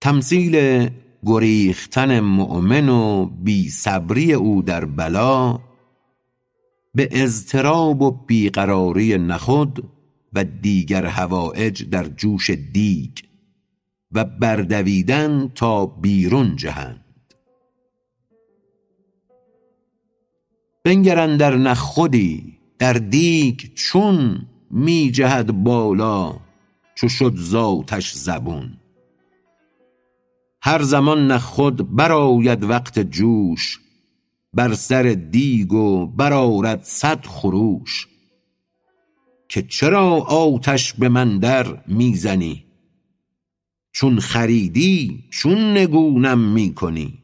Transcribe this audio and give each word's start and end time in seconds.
تمثیل 0.00 0.88
گریختن 1.26 2.20
مؤمن 2.20 2.88
و 2.88 3.26
بی 3.26 3.68
صبری 3.68 4.32
او 4.32 4.62
در 4.62 4.84
بلا 4.84 5.60
به 6.94 7.08
اضطراب 7.12 8.02
و 8.02 8.10
بی 8.10 8.48
قراری 8.48 9.18
نخود 9.18 9.91
و 10.32 10.44
دیگر 10.44 11.06
حوایج 11.06 11.82
در 11.90 12.04
جوش 12.04 12.50
دیگ 12.50 13.18
و 14.12 14.24
بردویدن 14.24 15.52
تا 15.54 15.86
بیرون 15.86 16.56
جهند. 16.56 17.04
بنگر 20.84 21.18
اندر 21.18 21.56
نخودی 21.56 22.58
در 22.78 22.92
دیگ 22.92 23.60
چون 23.74 24.46
می 24.70 25.10
جهد 25.10 25.52
بالا 25.52 26.36
چو 26.94 27.08
شد 27.08 27.32
ز 27.36 27.54
آتش 27.54 28.12
زبون. 28.12 28.76
هر 30.62 30.82
زمان 30.82 31.26
نخود 31.30 31.96
برآید 31.96 32.64
وقت 32.64 32.98
جوش 32.98 33.80
بر 34.54 34.74
سر 34.74 35.02
دیگ 35.02 35.72
و 35.72 36.06
برآرد 36.06 36.82
صد 36.82 37.26
خروش. 37.26 38.08
که 39.52 39.62
چرا 39.62 40.10
آتش 40.20 40.92
به 40.92 41.08
من 41.08 41.38
در 41.38 41.82
می 41.86 42.14
زنی 42.14 42.64
چون 43.92 44.20
خریدی 44.20 45.24
چون 45.30 45.76
نگونم 45.78 46.38
می 46.38 46.74
کنی 46.74 47.18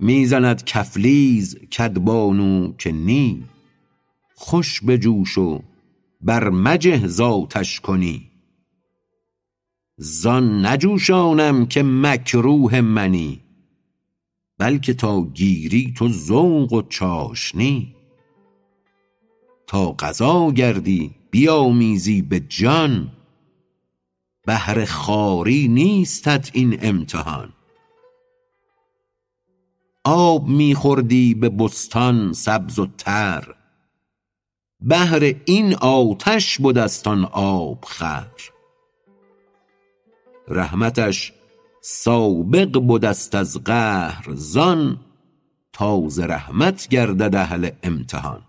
می 0.00 0.26
زند 0.26 0.64
کفلیز 0.64 1.56
کدبانو 1.56 2.72
که 2.72 2.92
نی. 2.92 3.44
خوش 4.34 4.82
بجوش 4.82 5.38
و 5.38 5.62
بر 6.20 6.48
مجه 6.48 7.06
ز 7.06 7.20
آتش 7.20 7.80
کنی. 7.80 8.30
زان 9.96 10.66
نجوشانم 10.66 11.66
که 11.66 11.82
مکروه 11.82 12.80
منی 12.80 13.40
بلکه 14.58 14.94
تا 14.94 15.22
گیری 15.22 15.94
تو 15.96 16.08
ذوق 16.08 16.72
و 16.72 16.82
چاشنی. 16.82 17.95
تا 19.66 19.92
قضا 19.92 20.50
گردی 20.50 21.14
بیامیزی 21.30 22.22
به 22.22 22.40
جان. 22.40 23.12
بهر 24.46 24.84
خواری 24.84 25.68
نیستت 25.68 26.50
این 26.52 26.78
امتحان. 26.82 27.52
آب 30.04 30.48
می 30.48 30.74
خوردی 30.74 31.34
به 31.34 31.48
بستان 31.48 32.32
سبز 32.32 32.78
و 32.78 32.86
تر. 32.86 33.54
بهر 34.80 35.34
این 35.44 35.74
آتش 35.74 36.60
بدست 36.60 37.08
آن 37.08 37.24
آب 37.24 37.84
خور 37.84 38.32
رحمتش 40.48 41.32
سابق 41.80 42.78
بدست 42.88 43.34
از 43.34 43.64
قهر 43.64 44.24
زان. 44.34 45.00
تا 45.72 46.08
ز 46.08 46.20
رحمت 46.20 46.88
گردد 46.88 47.34
اهل 47.34 47.70
امتحان. 47.82 48.45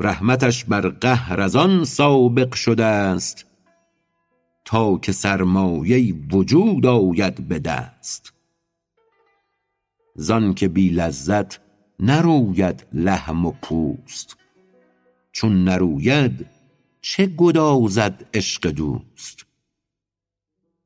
رحمتش 0.00 0.64
بر 0.64 0.88
قهر 0.88 1.40
از 1.40 1.56
آن 1.56 1.84
سابق 1.84 2.54
شدست 2.54 3.46
تا 4.64 4.98
که 4.98 5.12
سرمایه 5.12 6.14
وجود 6.32 6.86
آید 6.86 7.48
به 7.48 7.58
دست. 7.58 8.32
زانکه 10.14 10.68
بی 10.68 10.88
لذت 10.88 11.60
نروید 12.00 12.86
لحم 12.92 13.46
و 13.46 13.52
پوست 13.62 14.36
چون 15.32 15.64
نروید 15.64 16.46
چه 17.00 17.26
گدازد 17.26 18.26
عشق 18.34 18.66
دوست. 18.66 19.46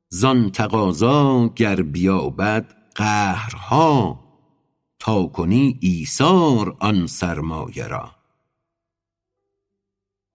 زان 0.09 0.51
تقاضا 0.51 1.47
گر 1.55 1.81
بیابد 1.81 2.75
قهرها 2.95 4.23
تا 4.99 5.25
کنی 5.25 5.77
ایثار 5.81 6.77
آن 6.79 7.07
سرمایه 7.07 7.87
را. 7.87 8.22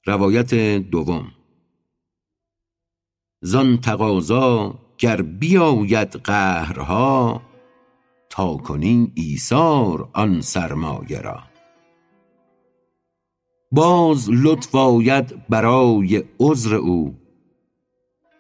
روایت 0.08 0.54
دوم. 0.90 1.32
زان 3.42 3.80
تقاضا 3.80 4.78
گر 4.98 5.22
بیاید 5.22 6.16
قهرها 6.16 7.42
تا 8.30 8.56
کنی 8.56 9.12
ایثار 9.14 10.10
آن 10.12 10.40
سرمایه 10.40 11.20
را. 11.20 11.42
باز 13.72 14.30
لطف 14.30 14.74
آید 14.74 15.46
برای 15.48 16.24
عذر 16.40 16.74
او 16.74 17.18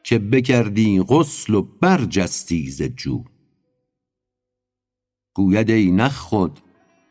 که 0.04 0.18
بکردی 0.18 1.02
غسل 1.08 1.54
و 1.54 1.62
برجستی 1.62 2.70
ز 2.70 2.82
جو. 2.82 3.24
گوید 5.34 5.70
ای 5.70 5.90
نخود 5.90 6.60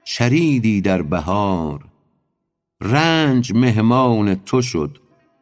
چریدی 0.04 0.82
در 0.82 1.02
بهار 1.02 1.87
رنج 2.82 3.54
مهمان 3.54 4.36
تو 4.36 4.62
شد 4.62 4.98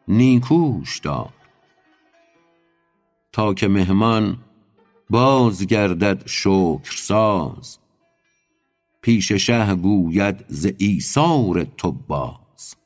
نیکوش 0.08 0.98
دار. 0.98 1.32
تا 3.32 3.54
که 3.54 3.68
مهمان 3.68 4.38
باز 5.10 5.66
گردد 5.66 6.22
شکرساز 6.26 7.78
پیش 9.00 9.32
شه 9.32 9.74
گوید 9.74 10.44
ز 10.48 10.66
ایثار 10.78 11.64
تو 11.64 11.92
باز. 11.92 12.76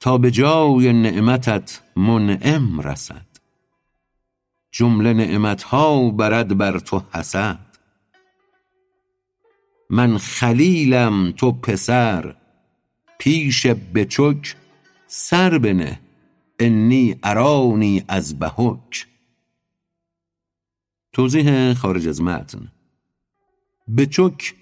تا 0.00 0.18
به 0.18 0.30
جای 0.30 0.92
نعمتت 0.92 1.80
منعم 1.96 2.80
رسد 2.80 3.26
جمله 4.70 5.12
نعمتها 5.12 6.10
برد 6.10 6.58
بر 6.58 6.78
تو 6.78 7.02
حسد. 7.12 7.66
من 9.90 10.18
خلیلم 10.18 11.32
تو 11.32 11.52
پسر 11.52 12.34
پیش 13.18 13.66
بچک 13.66 14.56
سر 15.06 15.58
بنه 15.58 16.00
انی 16.58 17.16
ارانی 17.22 18.04
اذبحک 18.08 19.06
توضیح 21.12 21.74
خارج 21.74 22.08
از 22.08 22.22
متن. 22.22 22.72
بچک 23.98 24.54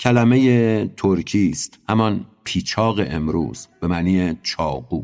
کلمه 0.00 0.86
ترکی 0.86 1.48
است 1.48 1.78
همان 1.88 2.26
پیچاق 2.44 2.98
امروز 2.98 3.68
به 3.80 3.86
معنی 3.86 4.38
چاقو. 4.42 5.02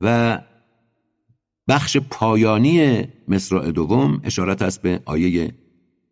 و 0.00 0.38
بخش 1.68 1.96
پایانی 1.96 3.08
مصرع 3.28 3.70
دوم 3.70 4.20
اشارت 4.24 4.62
است 4.62 4.82
به 4.82 5.02
آیه 5.04 5.54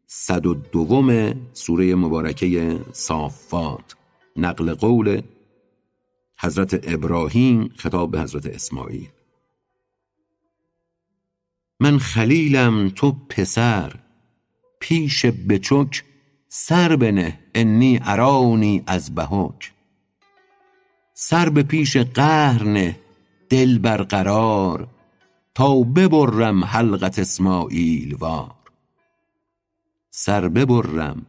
صد 0.06 0.47
و 0.47 0.54
دوم 0.54 1.37
سوره 1.52 1.94
مبارکه 1.94 2.81
صافات. 2.92 4.00
نقل 4.36 4.74
قول 4.74 5.22
حضرت 6.41 6.80
ابراهیم 6.94 7.72
خطاب 7.76 8.10
به 8.10 8.20
حضرت 8.20 8.46
اسماعیل. 8.46 9.08
من 11.80 11.98
خلیلم 11.98 12.88
تو 12.88 13.12
پسر 13.28 13.92
پیش 14.80 15.26
بچک 15.26 16.04
سر 16.48 16.96
بنه 16.96 17.38
انی 17.54 18.00
ارانی 18.02 18.82
اذبحک 18.86 19.72
سر 21.14 21.48
به 21.48 21.62
پیش 21.62 21.96
قهر 21.96 22.62
نه 22.62 22.96
دل 23.49 23.78
بر 23.78 24.02
قرار 24.02 24.88
تا 25.55 25.81
ببرم 25.81 26.64
حلقت 26.64 27.19
اسماعیل 27.19 28.14
وار. 28.14 28.55
سر 30.10 30.49
ببرم 30.49 31.26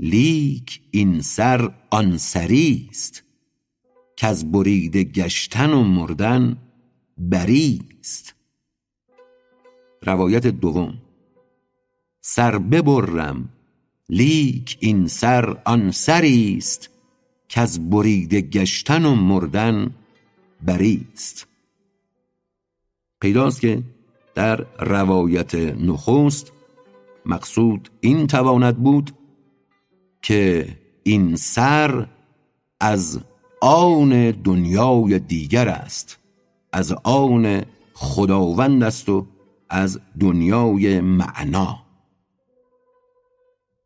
لیک 0.00 0.80
این 0.90 1.20
سر 1.20 1.74
آن 1.90 2.16
سریست 2.16 3.22
کز 4.16 4.44
بریده 4.44 5.04
گشتن 5.04 5.72
و 5.72 5.82
مردن 5.82 6.56
بریست 7.18 8.34
روایت 10.02 10.46
دوم 10.46 10.98
سر 12.20 12.58
ببرم 12.58 13.48
لیک 14.08 14.76
این 14.80 15.06
سر 15.06 15.56
آن 15.64 15.90
سریست 15.90 16.90
کز 17.48 17.80
بریده 17.80 18.40
گشتن 18.40 19.04
و 19.04 19.14
مردن 19.14 19.94
بریست 20.62 21.46
پیداست 23.20 23.60
که 23.60 23.82
در 24.34 24.66
روایت 24.80 25.54
نخست 25.54 26.52
مقصود 27.26 27.88
این 28.00 28.26
تواند 28.26 28.76
بود 28.76 29.17
که 30.22 30.68
این 31.02 31.36
سر 31.36 32.06
از 32.80 33.20
آن 33.60 34.30
دنیای 34.30 35.18
دیگر 35.18 35.68
است 35.68 36.18
از 36.72 36.92
آن 36.92 37.62
خداوند 37.94 38.82
است 38.82 39.08
و 39.08 39.26
از 39.68 40.00
دنیای 40.20 41.00
معنا. 41.00 41.82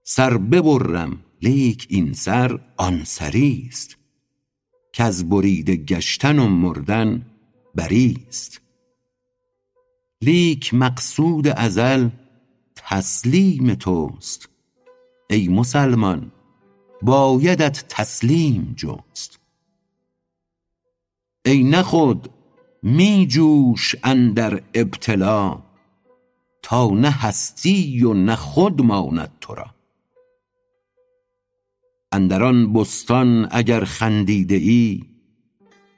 سر 0.05 0.39
ببرم 0.39 1.19
لیک 1.43 1.87
این 1.91 2.13
سر 2.13 2.61
آن 2.77 3.05
سری 3.05 3.67
است. 3.69 3.97
از 4.99 5.29
بریده 5.29 5.77
گشتن 5.77 6.39
و 6.39 6.49
مردن 6.49 7.27
بری 7.75 8.27
است. 8.29 8.61
لیک 10.23 10.75
مقصود 10.75 11.49
ازل 11.49 12.09
تسلیم 12.77 13.75
توست. 13.75 14.49
ای 15.33 15.49
مسلمان 15.49 16.33
بایدت 17.03 17.85
تسلیم 17.89 18.75
جست. 18.77 19.39
ای 21.45 21.65
نخود 21.65 22.29
می 22.83 23.27
جوش 23.27 23.95
اندر 24.05 24.63
ابتلا 24.75 25.63
تا 26.63 26.91
نه 26.91 27.11
هستی 27.11 28.05
و 28.05 28.15
نه 28.15 28.37
خود 28.37 28.83
ماند 28.83 29.33
تو 29.41 29.55
را. 29.55 29.67
اندر 32.13 32.43
آن 32.43 32.73
بستان 32.73 33.49
اگر 33.51 33.85
خندیده 33.85 34.55
ای 34.55 35.03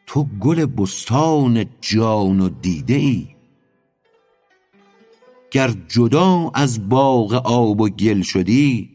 تو 0.06 0.26
گل 0.40 0.66
بستان 0.66 1.64
جان 1.80 2.40
و 2.40 2.48
دیده 2.48 2.94
ای. 2.94 3.28
گر 5.50 5.74
جدا 5.88 6.50
از 6.54 6.88
باغ 6.88 7.32
آب 7.34 7.80
و 7.80 7.88
گل 7.88 8.22
شدی 8.22 8.93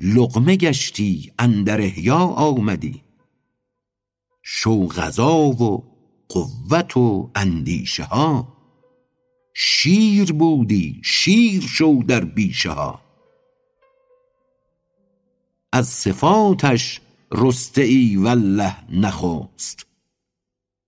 لقمه 0.00 0.56
گشتی 0.56 1.32
اندر 1.38 1.80
احیا 1.80 2.18
آمدی. 2.18 3.02
شو 4.42 4.86
غذا 4.86 5.36
و 5.36 5.84
قوت 6.28 6.96
و 6.96 7.30
اندیشه 7.34 8.04
ها. 8.04 8.56
شیر 9.54 10.32
بودی 10.32 11.00
شیر 11.04 11.62
شو 11.62 12.02
در 12.08 12.24
بیشه 12.24 12.70
ها. 12.70 13.00
از 15.72 15.88
صفاتش 15.88 17.00
رسته 17.32 17.82
ای 17.82 18.16
والله 18.16 18.76
نخست. 18.90 19.86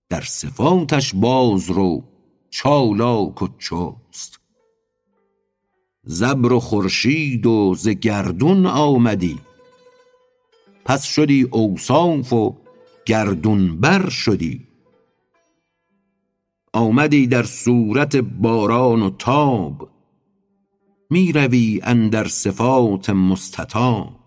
در 0.09 0.21
صفاتش 0.21 1.15
باز 1.15 1.69
رو 1.69 2.03
چالاک 2.49 3.41
و 3.41 3.47
چست. 3.59 4.38
ز 6.11 6.21
ابر 6.21 6.51
و 6.51 6.59
خورشید 6.59 7.45
و 7.45 7.75
ز 7.77 7.87
گردون 7.87 8.65
آمدی. 8.65 9.39
پس 10.85 11.03
شدی 11.03 11.43
اوصاف 11.43 12.33
و 12.33 12.57
گردون 13.05 13.79
بر 13.79 14.09
شدی. 14.09 14.67
آمدی 16.73 17.27
در 17.27 17.43
صورت 17.43 18.15
باران 18.15 19.01
و 19.01 19.09
تاب. 19.09 19.89
می 21.09 21.31
روی 21.31 21.79
اندر 21.83 22.27
صفات 22.27 23.09
مستطاب. 23.09 24.19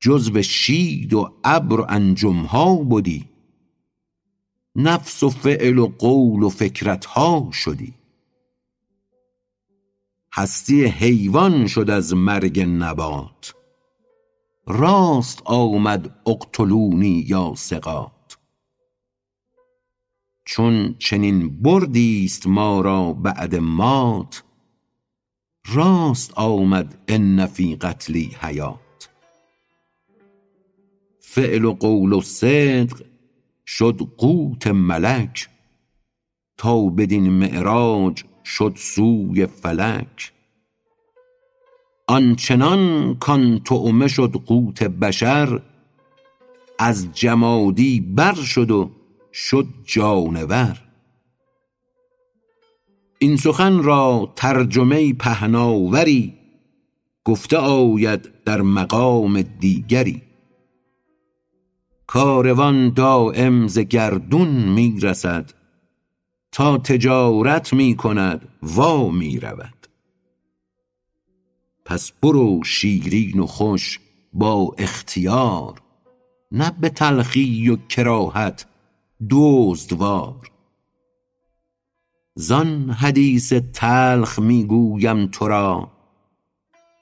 جزو 0.00 0.42
شید 0.42 1.14
و 1.14 1.32
ابر 1.44 1.80
و 1.80 1.86
انجم 1.88 2.42
ها 2.42 2.76
بدی. 2.76 3.24
نفس 4.76 5.22
و 5.22 5.30
فعل 5.30 5.78
و 5.78 5.86
قول 5.86 6.42
و 6.42 6.48
فکرت 6.48 7.04
ها 7.04 7.48
شدی. 7.52 7.97
هستی 10.38 10.84
حیوان 10.84 11.66
شد 11.66 11.90
از 11.90 12.14
مرگ 12.14 12.60
نبات. 12.60 13.54
راست 14.66 15.42
آمد 15.44 16.20
اقتلونی 16.26 17.24
یا 17.28 17.54
ثقات. 17.56 18.38
چون 20.44 20.94
چنین 20.98 21.62
بردی 21.62 22.24
است 22.24 22.46
ما 22.46 22.80
را 22.80 23.12
بعد 23.12 23.54
مات 23.54 24.42
راست 25.74 26.32
آمد 26.34 26.98
ان 27.08 27.46
فی 27.46 27.76
قتلی 27.76 28.36
حیات. 28.40 29.08
فعل 31.20 31.64
و 31.64 31.72
قول 31.72 32.12
و 32.12 32.20
صدق 32.20 33.02
شد 33.66 34.08
قوت 34.16 34.66
ملک 34.66 35.48
تا 36.56 36.86
بدین 36.86 37.30
معراج 37.30 38.24
شد 38.48 38.72
سوی 38.76 39.46
فلک. 39.46 40.32
آنچنان 42.06 43.14
کان 43.14 43.60
طعمه 43.64 44.08
شد 44.08 44.32
قوت 44.46 44.82
بشر 44.82 45.62
از 46.78 47.12
جمادی 47.12 48.00
بر 48.00 48.34
شد 48.34 48.70
و 48.70 48.90
شد 49.32 49.66
جانور. 49.84 50.78
این 53.18 53.36
سخن 53.36 53.82
را 53.82 54.32
ترجمه 54.36 55.12
پهناوری 55.12 56.34
گفته 57.24 57.56
آید 57.56 58.44
در 58.44 58.62
مقام 58.62 59.42
دیگری. 59.42 60.22
کاروان 62.06 62.94
دایم 62.94 63.66
ز 63.66 63.78
گردون 63.78 64.48
می 64.48 65.00
رسد 65.00 65.57
تا 66.52 66.78
تجارت 66.78 67.72
می 67.72 67.96
کند 67.96 68.48
وا 68.62 69.08
می 69.08 69.40
رود 69.40 69.86
پس 71.84 72.12
برو 72.22 72.64
شیرین 72.64 73.40
و 73.40 73.46
خوش 73.46 74.00
با 74.32 74.74
اختیار 74.78 75.82
نه 76.52 76.70
به 76.80 76.88
تلخی 76.88 77.68
و 77.68 77.76
کراهت 77.76 78.66
دزدوار. 79.30 80.50
زان 82.34 82.90
حدیث 82.90 83.52
تلخ 83.52 84.38
می 84.38 84.64
گویم 84.64 85.26
تو 85.26 85.48
را 85.48 85.90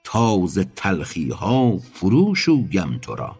تا 0.04 0.46
ز 0.46 0.58
تلخی 0.58 1.30
ها 1.30 1.78
فرو 1.78 2.34
شویم 2.34 2.98
تو 3.02 3.14
را. 3.14 3.36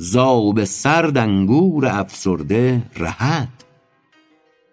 ز 0.00 0.16
آب 0.16 0.64
سرد 0.64 1.18
انگور 1.18 1.86
افسرده 1.86 2.90
رهد. 2.96 3.64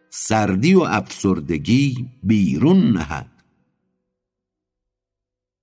سردی 0.09 0.73
و 0.73 0.79
افسردگی 0.79 2.09
بیرون 2.23 2.91
نهد. 2.91 3.31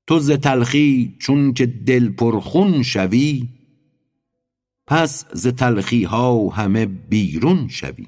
تو 0.07 0.19
ز 0.19 0.31
تلخی 0.31 1.17
چونک 1.19 1.63
دل 1.63 2.09
پر 2.09 2.41
خون 2.41 2.83
شوی 2.83 3.49
پس 4.87 5.25
ز 5.33 5.47
تلخی 5.47 6.05
ها 6.05 6.49
همه 6.49 6.87
بیرون 6.87 7.69
شوی. 7.69 8.07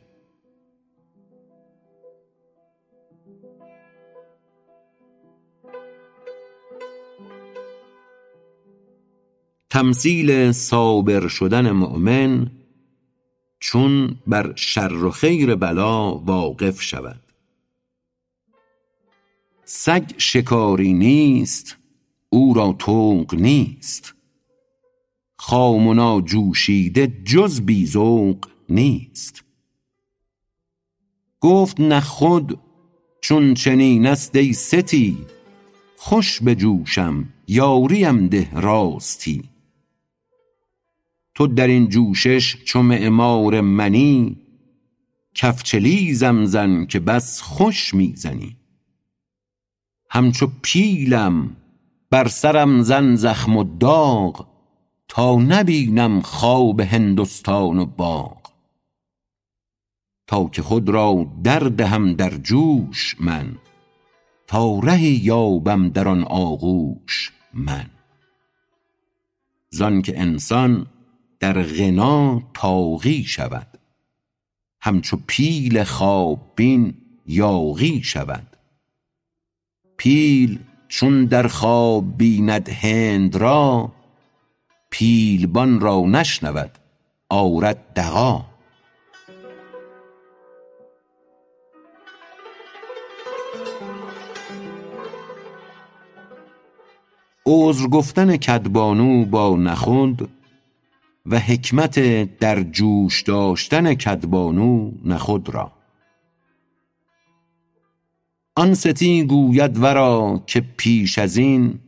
تمثیل 9.75 10.53
صابر 10.53 11.29
شدن 11.29 11.71
مؤمن 11.71 12.51
چون 13.61 14.17
بر 14.27 14.53
شر 14.57 14.93
و 14.93 15.11
خیر 15.11 15.55
بلا 15.55 16.15
واقف 16.15 16.83
شود. 16.83 17.21
سگ 19.65 20.11
شکاری 20.19 20.93
نیست 20.93 21.77
او 22.31 22.55
را 22.55 22.73
طوق 22.79 23.35
نیست. 23.35 24.15
خام 25.37 25.87
و 25.87 25.95
ناجوشیده 25.95 27.07
جز 27.25 27.61
بی 27.61 27.87
ذوق 27.87 28.47
نیست. 28.69 29.45
گفت 31.41 31.81
نه 31.81 32.01
خود 32.01 32.61
چون 33.21 33.55
چنین 33.55 34.07
است 34.07 34.37
ای 34.37 34.53
ستی 34.53 35.19
خوش 35.97 36.43
بجوشم 36.43 37.29
یاریم 37.49 38.29
ده 38.29 38.51
راستی. 38.61 39.54
تو 41.35 41.47
در 41.47 41.67
این 41.67 41.89
جوشش 41.89 42.65
چو 42.65 42.83
معمار 42.83 43.61
منی 43.61 44.37
کفچلیزم 45.35 46.45
زن 46.45 46.87
که 46.87 47.01
بس 47.01 47.41
خوش 47.41 47.95
می 47.95 48.13
زنی 48.17 48.57
همچو 50.11 50.49
پیلم 50.63 51.57
بر 52.11 52.29
سرم 52.29 52.83
زن 52.83 53.15
زخم 53.15 53.57
و 53.57 53.65
داغ 53.65 54.47
تا 55.09 55.37
نبینم 55.37 56.21
خواب 56.21 56.81
هندستان 56.81 57.79
و 57.79 57.87
باغ. 57.87 58.53
تا 60.27 60.45
که 60.45 60.63
خود 60.63 60.89
را 60.89 61.27
در 61.45 61.59
دهم 61.59 62.15
در 62.15 62.31
جوش 62.31 63.17
من 63.21 63.57
تا 64.47 64.79
رهی 64.79 65.21
یابم 65.25 65.89
در 65.89 66.09
آن 66.09 66.25
آغوش 66.25 67.33
من. 67.55 67.91
زانکه 69.71 70.21
انسان 70.21 70.87
در 71.45 71.63
غنا 71.63 72.43
طاغی 72.55 73.25
شود. 73.25 73.67
همچو 74.81 75.19
پیل 75.27 75.85
خواب 75.85 76.53
بین 76.57 76.95
یاغی 77.27 78.03
شود. 78.03 78.57
پیل 79.97 80.59
چون 80.89 81.25
در 81.25 81.49
خواب 81.49 82.19
بیند 82.19 82.69
هند 82.69 83.37
را 83.37 83.93
پیلبان 84.91 85.81
را 85.81 86.01
نشنود 86.01 86.71
آرد 87.29 87.93
دغا. 87.97 88.45
عذر 97.47 97.87
گفتن 97.87 98.37
کدبانو 98.37 99.25
با 99.25 99.57
نخود 99.57 100.31
و 101.27 101.39
حکمت 101.39 101.99
در 102.39 102.63
جوش 102.63 103.23
داشتن 103.23 103.95
کدبانو 103.95 104.91
نخود 105.05 105.49
را. 105.55 105.73
آن 108.57 108.75
ستی 108.75 109.25
گوید 109.25 109.79
ورا 109.79 110.43
که 110.47 110.61
پیش 110.77 111.19
از 111.19 111.37
این 111.37 111.79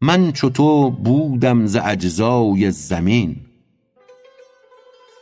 من 0.00 0.32
چو 0.32 0.50
تو 0.50 0.90
بودم 0.90 1.66
ز 1.66 1.76
اجزای 1.84 2.70
زمین. 2.70 3.36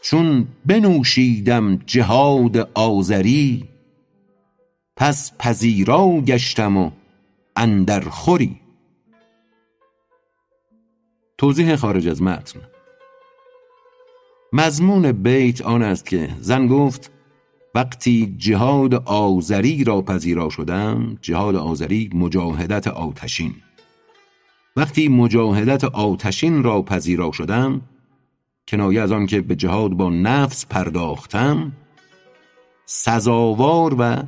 چون 0.02 0.48
بنوشیدم 0.66 1.76
جهاد 1.76 2.56
آزری 2.74 3.68
پس 4.96 5.32
پذیرا 5.38 6.20
گشتم 6.20 6.76
و 6.76 6.90
اندر 7.56 8.00
خوری. 8.00 8.60
توضیح 11.38 11.76
خارج 11.76 12.08
از 12.08 12.22
متن. 12.22 12.60
مضمون 14.56 15.12
بیت 15.12 15.62
آن 15.62 15.82
است 15.82 16.06
که 16.06 16.28
زن 16.40 16.66
گفت 16.66 17.10
وقتی 17.74 18.34
جهاد 18.38 18.94
آذری 18.94 19.84
را 19.84 20.02
پذیرا 20.02 20.50
شدم 20.50 21.18
جهاد 21.22 21.56
آذری 21.56 22.10
مجاهدت 22.14 22.88
آتشین. 22.88 23.54
وقتی 24.76 25.08
مجاهدت 25.08 25.84
آتشین 25.84 26.62
را 26.62 26.82
پذیرا 26.82 27.32
شدم 27.32 27.80
کنایه 28.68 29.00
از 29.00 29.12
آن 29.12 29.26
که 29.26 29.40
به 29.40 29.56
جهاد 29.56 29.90
با 29.90 30.10
نفس 30.10 30.66
پرداختم 30.66 31.72
سزاوار 32.86 33.96
و 33.98 34.22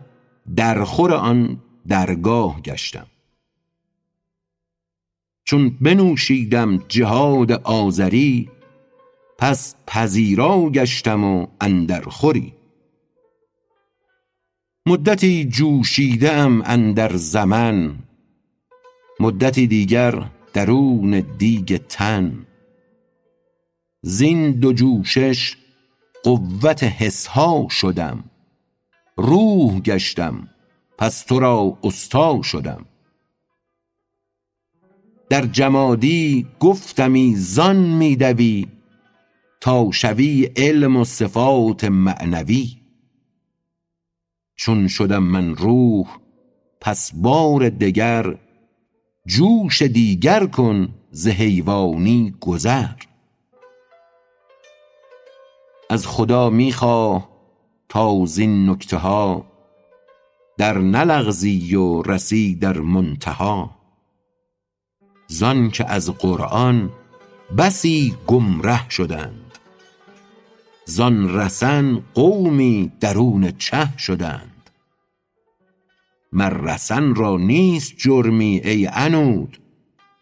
درخور 0.57 1.15
آن 1.15 1.61
درگاه 1.89 2.61
گشتم. 2.61 3.07
چون 5.45 5.77
بنوشیدم 5.81 6.77
جهاد 6.89 7.53
آذری 7.53 8.49
پس 9.39 9.75
پذیرا 9.87 10.71
گشتم 10.71 11.25
و 11.25 11.47
اندر 11.61 12.01
خوری. 12.01 12.53
مدتی 14.87 15.45
جوشیده 15.45 16.33
ام 16.33 16.63
اندر 16.65 17.17
زمن 17.17 17.99
مدتی 19.21 19.67
دیگر 19.67 20.31
درون 20.53 21.21
دیگ 21.21 21.77
تن. 21.77 22.47
زین 24.03 24.53
دو 24.53 24.73
جوشش 24.73 25.57
قوت 26.25 26.85
حسها 26.85 27.67
شدم 27.71 28.25
روح 29.17 29.81
گشتم 29.81 30.49
پس 30.99 31.23
تو 31.23 31.41
را 31.41 31.79
استا 31.85 32.43
شدم. 32.43 32.87
در 35.31 35.47
جمادی 35.47 36.47
گفتمی 36.61 37.35
زان 37.37 37.77
می 37.77 38.17
دوی 38.17 38.67
تا 39.67 39.91
شوی 39.93 40.51
علم 40.57 40.97
و 40.97 41.05
صفات 41.05 41.85
معنوی. 41.85 42.77
چون 44.57 44.89
شدم 44.89 45.23
من 45.23 45.57
روح 45.57 46.07
پس 46.81 47.11
بار 47.15 47.69
دگر 47.69 48.39
جوش 49.27 49.83
دیگر 49.83 50.47
کن 50.47 50.89
ز 51.11 51.29
حیوانی 51.29 52.35
گذر. 52.41 52.95
از 55.91 56.07
خدا 56.07 56.51
می 56.51 56.73
خواه 56.73 57.29
تا 57.89 58.27
زین 58.27 58.71
نکته 58.71 58.97
ها 58.97 59.47
در 60.59 60.79
نلغزی 60.79 61.75
و 61.75 62.03
رسی 62.03 62.55
در 62.55 62.79
منتها. 62.79 63.71
زان 65.27 65.71
که 65.71 65.91
از 65.91 66.11
قرآن 66.11 66.91
بسی 67.59 68.15
گمره 68.27 68.89
شدند. 68.89 69.46
زان 70.89 71.35
رسن 71.37 72.03
قومی 72.15 72.93
درون 73.01 73.51
چه 73.51 73.99
شدند. 73.99 74.71
مر 76.33 76.51
رسن 76.51 77.15
را 77.15 77.37
نیست 77.37 77.95
جرمی 77.99 78.61
ای 78.65 78.87
عنود 78.87 79.59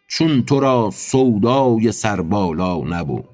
چون 0.08 0.42
تو 0.42 0.60
را 0.60 0.90
سودای 0.92 1.92
سربالا 1.92 2.78
نبود. 2.78 3.33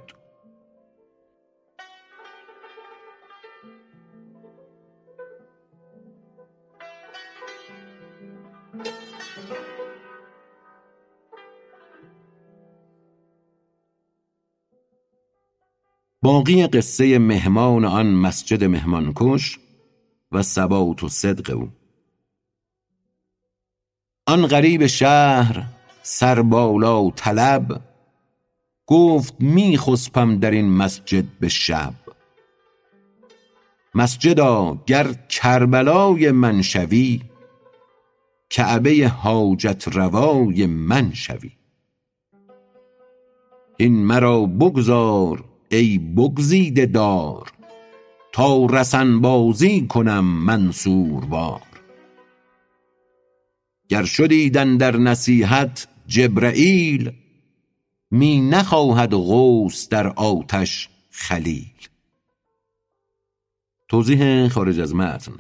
باقی 16.22 16.66
قصه 16.66 17.18
مهمان 17.18 17.84
آن 17.84 18.14
مسجد 18.14 18.64
مهمانکش 18.64 19.58
و 20.32 20.42
ثبات 20.42 21.02
و 21.02 21.08
صدق 21.08 21.56
او. 21.56 21.68
آن 24.26 24.46
غریب 24.46 24.86
شهر 24.86 25.64
سربالا 26.02 27.10
طلب 27.10 27.80
گفت 28.86 29.34
می 29.40 29.78
خسپم 29.78 30.38
در 30.38 30.50
این 30.50 30.70
مسجد 30.70 31.24
به 31.40 31.48
شب. 31.48 31.94
مسجدا 33.94 34.78
گر 34.86 35.12
کربلای 35.12 36.30
من 36.30 36.62
شوی 36.62 37.20
کعبه 38.50 39.08
حاجت 39.08 39.88
روای 39.88 40.66
من 40.66 41.12
شوی. 41.12 41.50
این 43.76 44.04
مرا 44.04 44.46
بگذار 44.46 45.49
ای 45.70 45.98
بگزیده 45.98 46.86
دار 46.86 47.52
تا 48.32 48.66
رسن 48.66 49.20
بازی 49.20 49.86
کنم 49.86 50.24
من 50.24 50.72
سوروار 50.72 51.62
گر 53.88 54.04
شدیت 54.04 54.56
اندر 54.56 54.96
نصیحت 54.96 55.88
جبرییل 56.06 57.12
می 58.10 58.40
نخواهد 58.40 59.14
غوث 59.14 59.88
در 59.88 60.06
آتش 60.08 60.88
خلیل. 61.10 61.88
توضیح 63.88 64.48
خارج 64.48 64.80
از 64.80 64.94
متن. 64.94 65.32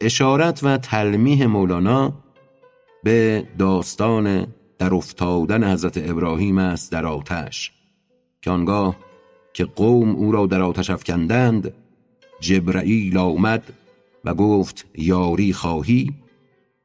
اشارت 0.00 0.64
و 0.64 0.78
تلمیح 0.78 1.46
مولانا 1.46 2.22
به 3.04 3.48
داستان 3.58 4.54
در 4.78 4.94
افتادن 4.94 5.72
حضرت 5.72 6.10
ابراهیم 6.10 6.58
است 6.58 6.92
در 6.92 7.06
آتش. 7.06 7.75
که 8.46 8.50
آنگاه 8.50 8.96
که 9.52 9.64
قوم 9.64 10.16
او 10.16 10.32
را 10.32 10.46
در 10.46 10.62
آتش 10.62 10.90
افکندند 10.90 11.74
جبرئیل 12.40 13.18
آمد 13.18 13.72
و 14.24 14.34
گفت 14.34 14.86
یاری 14.94 15.52
خواهی؟ 15.52 16.14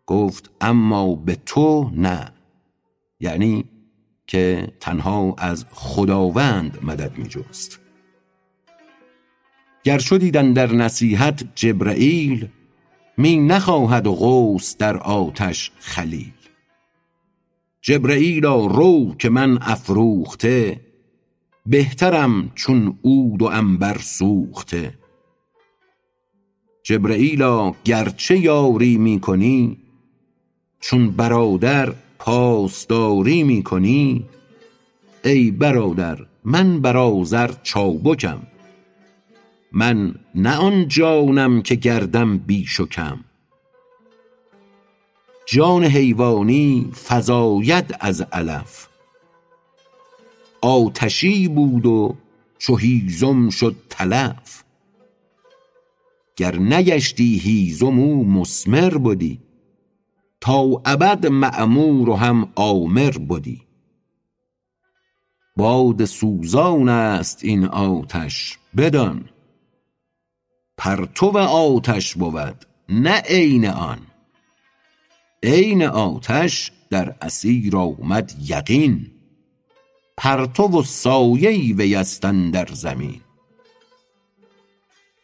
گفت 0.05 0.51
اما 0.61 1.15
به 1.15 1.37
تو 1.45 1.91
نه. 1.95 2.31
یعنی 3.19 3.65
که 4.27 4.67
تنها 4.79 5.35
از 5.37 5.65
خداوند 5.71 6.77
مدد 6.83 7.17
می 7.17 7.27
جست 7.27 7.79
گر 9.83 9.97
شدیت 9.97 10.35
اندر 10.35 10.71
نصیحت 10.71 11.55
جبرئیل 11.55 12.47
می 13.17 13.37
نخواهد 13.37 14.07
غوث 14.07 14.77
در 14.77 14.97
آتش 14.97 15.71
خلیل. 15.79 16.33
جبرئیلا 17.81 18.65
رو 18.65 19.15
که 19.19 19.29
من 19.29 19.57
افروخته 19.61 20.90
بهترم 21.65 22.51
چون 22.55 22.99
عود 23.03 23.41
و 23.41 23.47
عنبر 23.47 23.97
سوخته. 23.97 24.93
جبرییلا 26.83 27.73
گرچه 27.83 28.37
یاری 28.37 28.97
می 28.97 29.19
کنی 29.19 29.77
چون 30.79 31.11
برادر 31.11 31.93
پاسداری 32.19 33.43
می 33.43 33.63
کنی 33.63 34.25
ای 35.23 35.51
برادر 35.51 36.25
من 36.43 36.81
بر 36.81 36.97
آذر 36.97 37.51
چابکم. 37.63 38.41
من 39.71 40.15
نه 40.35 40.55
آن 40.55 40.87
جانم 40.87 41.61
که 41.61 41.75
گردم 41.75 42.37
بیش 42.37 42.79
و 42.79 42.85
کم. 42.85 43.19
جان 45.45 45.83
حیوانی 45.83 46.91
فزاید 47.07 47.95
از 47.99 48.21
علف. 48.21 48.90
آتشی 50.61 51.47
بود 51.47 51.85
و 51.85 52.15
چو 52.57 52.79
شد 53.51 53.75
تلف. 53.89 54.63
گر 56.35 56.55
نگشتی 56.55 57.37
هیزم 57.37 57.99
او 57.99 58.25
مثمر 58.25 58.97
بدی 58.97 59.39
تا 60.41 60.61
ابد 60.85 61.27
معمور 61.27 62.09
و 62.09 62.15
هم 62.15 62.51
آمر 62.55 63.11
بدی. 63.11 63.61
باد 65.55 66.05
سوزان 66.05 66.89
است 66.89 67.43
این 67.43 67.65
آتش 67.65 68.57
بدان. 68.77 69.29
پرتو 70.77 71.37
آتش 71.37 72.15
بود 72.15 72.65
نه 72.89 73.21
عین 73.21 73.67
آن. 73.67 73.99
عین 75.43 75.83
آتش 75.83 76.71
در 76.89 77.15
اسیر 77.21 77.77
آمد 77.77 78.33
یقین. 78.39 79.10
پرتو 80.23 80.79
و 80.79 80.83
سایه 80.83 81.75
وی 81.75 81.95
است 81.95 82.25
اندر 82.25 82.67
زمین. 82.73 83.21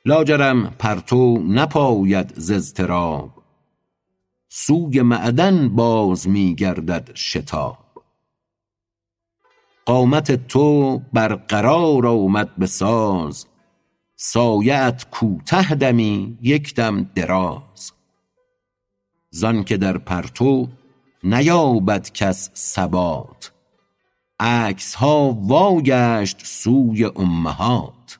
لاجرم 0.06 0.70
پرتو 0.80 1.38
نپاید 1.38 2.34
ز 2.36 2.52
اضطراب. 2.52 3.30
سوی 4.50 5.02
معدن 5.02 5.70
باز 5.70 6.28
می 6.28 6.56
گردد 6.56 7.16
شتاب. 7.16 7.78
قامت 9.86 10.48
تو 10.48 10.98
برقرار 11.14 12.08
آمد 12.08 12.56
به 12.56 12.66
ساز. 12.66 13.46
سایه 14.16 14.78
ات 14.78 15.10
کوته 15.12 15.76
دمی 15.76 16.38
یک 16.42 16.76
دم 16.76 17.04
دراز. 17.16 17.92
زانکه 19.30 19.78
در 19.78 19.98
پرتو 19.98 20.68
نیابد 21.24 22.12
کس 22.12 22.50
ثبات. 22.56 23.57
عکسها 24.40 25.38
واگشت 25.42 26.46
سوی 26.46 27.06
امهات. 27.06 28.20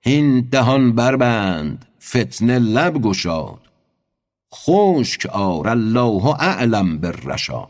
هین 0.00 0.40
دهان 0.40 0.92
بربند 0.92 1.86
فتنه 2.02 2.58
لب 2.58 3.02
گشاد. 3.02 3.60
خشک 4.54 5.26
آر 5.26 5.68
الله 5.68 6.26
اعلم 6.26 6.98
بالرشاد. 6.98 7.68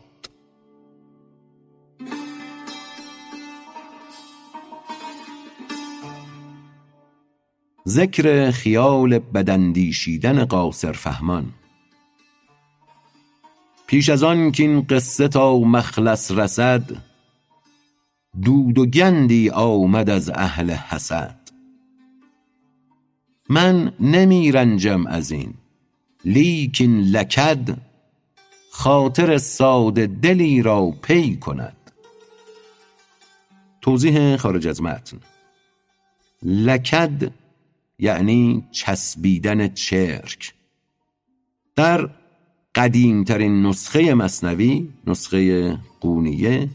ذکر 7.87 8.51
خیال 8.51 9.19
بد 9.19 9.49
اندیشیدن 9.49 10.45
قاصرفهمان 10.45 11.53
پیش 13.87 14.09
از 14.09 14.23
آن 14.23 14.51
کاین 14.51 14.81
قصه 14.81 15.27
تا 15.27 15.59
مخلص 15.59 16.31
رسد 16.31 16.83
دود 18.43 18.77
و 18.77 18.85
گندی 18.85 19.49
آمد 19.49 20.09
از 20.09 20.29
اهل 20.29 20.71
حسد. 20.71 21.39
من 23.49 23.93
نمی 23.99 24.51
رنجم 24.51 25.07
ازین 25.07 25.53
لیکن 26.25 26.85
لکد 26.85 27.77
خاطر 28.71 29.37
ساده 29.37 30.07
دلی 30.07 30.61
را 30.61 30.91
پی 31.01 31.35
کند. 31.35 31.91
توضیح 33.81 34.37
خارج 34.37 34.67
از 34.67 34.81
متن. 34.81 35.17
لکد 36.43 37.31
یعنی 37.99 38.63
چسبیدن 38.71 39.67
چرک. 39.67 40.53
در 41.75 42.09
قدیم 42.77 43.23
ترین 43.23 43.65
نسخه 43.65 44.13
مثنوی 44.13 44.89
نسخه 45.07 45.71
قونیه 45.99 46.69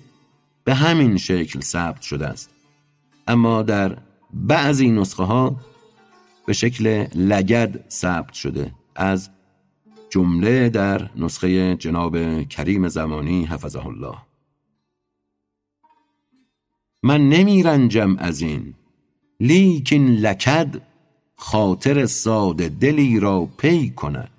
به 0.65 0.75
همین 0.75 1.17
شکل 1.17 1.61
ثبت 1.61 2.03
شده 2.03 2.27
است. 2.27 2.51
اما 3.27 3.63
در 3.63 3.99
بعضی 4.35 4.91
نسخه 4.91 5.23
ها 5.23 5.57
به 6.47 6.53
شکل 6.53 7.07
لگد 7.15 7.91
ثبت 7.91 8.33
شده. 8.33 8.73
از 8.97 9.31
جمله 10.11 10.69
در 10.69 11.11
نسخه 11.17 11.77
جناب 11.77 12.43
کریم 12.43 12.89
زمانی 12.89 13.45
حفظه 13.45 13.87
الله. 13.87 14.17
من 17.03 17.29
نمی 17.29 17.63
رنجم 17.63 18.17
ازین 18.19 18.75
لیکن 19.41 19.97
لکد 19.97 20.81
خاطر 21.37 22.07
ساده 22.07 22.69
دلی 22.69 23.21
را 23.21 23.49
پی 23.59 23.91
کند. 23.91 24.32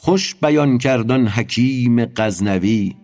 خوش 0.00 0.34
بیان 0.34 0.78
کرد 0.78 1.10
آن 1.10 1.28
حکیم 1.28 2.04
غزنوی 2.04 2.96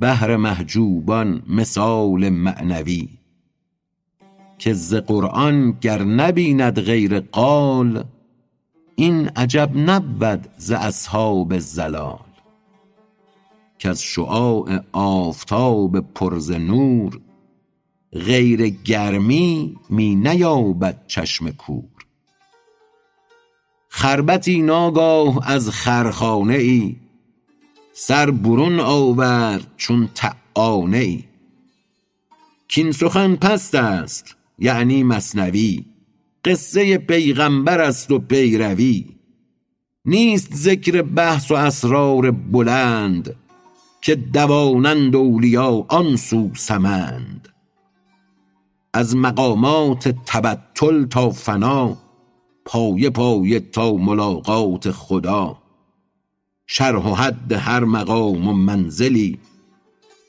بهر 0.00 0.36
محجوبان 0.36 1.42
مثال 1.48 2.28
معنوی. 2.28 3.08
که 4.58 4.72
ز 4.72 4.94
قرآن 4.94 5.72
گر 5.80 6.02
نبیند 6.02 6.80
غیر 6.80 7.20
قال 7.20 8.04
این 8.96 9.28
عجب 9.28 9.70
نبود 9.76 10.48
ز 10.56 10.72
اصحاب 10.72 11.52
الضلال 11.52 12.18
کز 13.78 14.00
شعاع 14.00 14.80
آفتاب 14.92 16.00
پر 16.00 16.38
ز 16.38 16.50
نور 16.50 17.20
غیر 18.12 18.68
گرمی 18.68 19.76
می 19.90 20.14
نیابد 20.14 21.04
چشم 21.06 21.50
کور. 21.50 21.95
خربطی 23.96 24.62
ناگاه 24.62 25.50
از 25.50 25.70
خرخانه 25.70 26.54
ای 26.54 26.96
سر 27.92 28.30
برون 28.30 28.80
آورد 28.80 29.66
چون 29.76 30.08
طعانه 30.14 30.98
ای 30.98 31.24
کاین 32.74 32.92
سخن 32.92 33.36
پست 33.36 33.74
است 33.74 34.36
یعنی 34.58 35.02
مثنوی. 35.02 35.84
قصه 36.44 36.98
پیغمبر 36.98 37.80
است 37.80 38.10
و 38.10 38.18
پیروی. 38.18 39.04
نیست 40.04 40.54
ذکر 40.54 41.02
بحث 41.02 41.50
و 41.50 41.54
اسرار 41.54 42.30
بلند 42.30 43.36
که 44.02 44.14
دوانند 44.14 45.16
اولیا 45.16 45.86
آن 45.88 46.16
سو 46.16 46.50
سمند. 46.54 47.48
از 48.92 49.16
مقامات 49.16 50.08
تبتل 50.08 51.06
تا 51.06 51.30
فنا 51.30 52.05
پایه 52.66 53.10
پایه 53.10 53.60
تا 53.60 53.92
ملاقات 53.92 54.90
خدا. 54.90 55.58
شرح 56.66 57.10
و 57.10 57.14
حد 57.14 57.52
هر 57.52 57.84
مقام 57.84 58.48
و 58.48 58.52
منزلی 58.52 59.38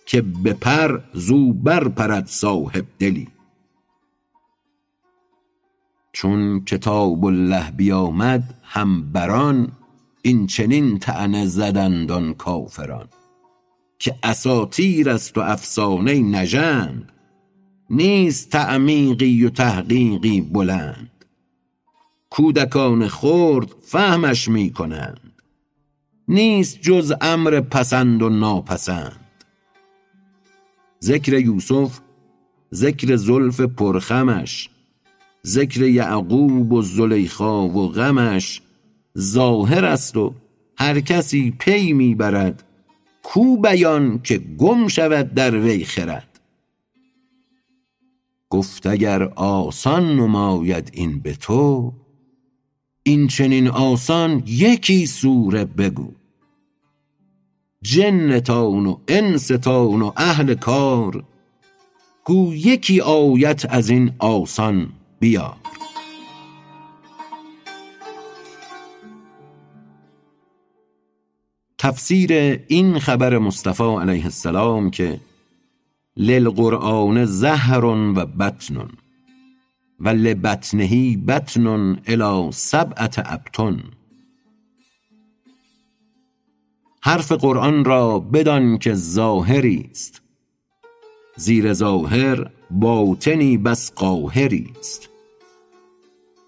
که 0.05 0.21
بپر 0.21 0.99
زو 1.13 1.53
بر 1.53 1.87
پرد 1.87 2.27
صاحبدلی 2.27 3.27
چون 6.13 6.65
کتاب 6.65 7.25
الله 7.25 7.71
بیامد 7.71 8.53
هم 8.63 9.11
بر 9.11 9.31
آن 9.31 9.71
این 10.21 10.47
چنین 10.47 10.99
طعنه 10.99 11.45
زدند 11.45 12.11
آن 12.11 12.33
کافران 12.33 13.07
که 13.99 14.15
اساطیر 14.23 15.09
است 15.09 15.37
و 15.37 15.41
افسانه 15.41 16.19
نژند. 16.19 17.11
نیست 17.89 18.49
تعمیقی 18.49 19.45
و 19.45 19.49
تحقیقی 19.49 20.41
بلند. 20.41 21.16
کودکان 22.29 23.07
خرد 23.07 23.75
فهمش 23.81 24.47
می 24.47 24.69
کنند 24.69 25.27
نیست 26.27 26.81
جز 26.81 27.13
امر 27.21 27.61
پسند 27.61 28.21
و 28.21 28.29
ناپسند. 28.29 29.19
ذکر 31.03 31.33
یوسف 31.33 31.99
ذکر 32.73 33.15
زلف 33.15 33.61
پر 33.61 33.99
خمش 33.99 34.69
ذکر 35.45 35.81
یعقوب 35.81 36.73
و 36.73 36.81
زلیخا 36.81 37.67
و 37.67 37.87
غمش 37.91 38.61
ظاهر 39.17 39.85
است 39.85 40.17
و 40.17 40.33
هر 40.77 40.99
کسی 40.99 41.51
پی 41.59 41.93
می 41.93 42.15
برد 42.15 42.63
کو 43.23 43.57
بیان 43.57 44.19
که 44.23 44.37
گم 44.37 44.87
شود 44.87 45.33
در 45.33 45.57
وی 45.57 45.85
خرد. 45.85 46.39
گفت 48.49 48.87
اگر 48.87 49.23
آسان 49.35 50.15
نماید 50.15 50.89
این 50.93 51.19
به 51.19 51.33
تو 51.33 51.93
این 53.07 53.27
چنین 53.27 53.67
آسان 53.67 54.43
یکی 54.45 55.05
سوره 55.05 55.65
بگو. 55.65 56.11
جنتان 57.81 58.85
و 58.85 58.97
انستان 59.07 60.01
و 60.01 60.11
اهل 60.17 60.55
کار 60.55 61.23
گو 62.25 62.53
یکی 62.53 63.01
آیت 63.01 63.65
ازین 63.69 64.11
آسان 64.19 64.89
بیار 65.19 65.55
تفسیر 71.77 72.31
این 72.67 72.99
خبر 72.99 73.37
مصطفی 73.37 73.83
علیه 73.83 74.23
السلام 74.23 74.91
که 74.91 75.19
للقرآن 76.17 77.25
ظهر 77.25 77.85
و 77.85 78.13
بطن. 78.13 79.06
و 79.99 80.09
لبطنه 80.09 81.17
بطن 81.17 81.67
الی 82.07 82.51
سبعة 82.51 83.11
ابطن. 83.17 83.83
حرف 87.01 87.31
قرآن 87.31 87.85
را 87.85 88.19
بدان 88.19 88.77
که 88.77 88.93
ظاهری 88.93 89.89
است. 89.91 90.21
زیر 91.35 91.73
ظاهر 91.73 92.51
باطنی 92.71 93.57
بس 93.57 93.91
قاهری 93.91 94.73
است. 94.79 95.09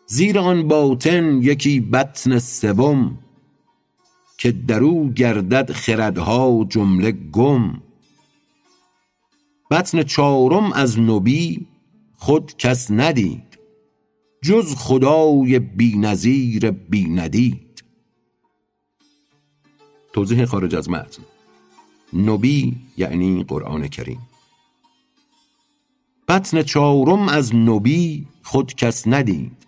زیر 0.08 0.40
آن 0.40 0.68
باطن 0.68 1.42
یکی 1.42 1.80
بطن 1.80 2.40
سوم 2.40 3.18
که 4.38 4.52
درو 4.52 5.10
گردد 5.10 5.72
خردها 5.72 6.66
جمله 6.70 7.12
گم. 7.12 7.82
بطن 9.72 10.04
چارم 10.04 10.72
از 10.74 11.00
نبی 11.00 11.68
خود 12.22 12.58
کس 12.58 12.92
ندید 12.92 13.60
جز 14.42 14.76
خدای 14.76 15.60
بی 15.60 15.98
نظیر 15.98 16.72
بی 16.72 17.10
ندید 17.10 17.84
توضیح 20.14 20.46
خارج 20.46 20.76
از 20.76 20.90
متن. 20.90 21.24
نبی 22.14 22.78
یعنی 22.98 23.44
قرآن 23.44 23.88
کریم. 23.88 24.20
بطن 26.28 26.64
چارم 26.64 27.30
از 27.30 27.56
نبی 27.56 28.28
خود 28.44 28.76
کس 28.76 29.08
ندید 29.08 29.68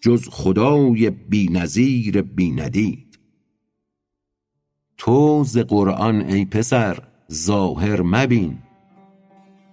جز 0.00 0.28
خدای 0.28 1.10
بی 1.10 1.48
نظیر 1.48 2.22
بی 2.22 2.50
ندید 2.50 3.18
تو 4.98 5.44
ز 5.44 5.58
قرآن 5.58 6.20
ای 6.20 6.44
پسر 6.44 7.02
ظاهر 7.32 8.02
مبین. 8.02 8.58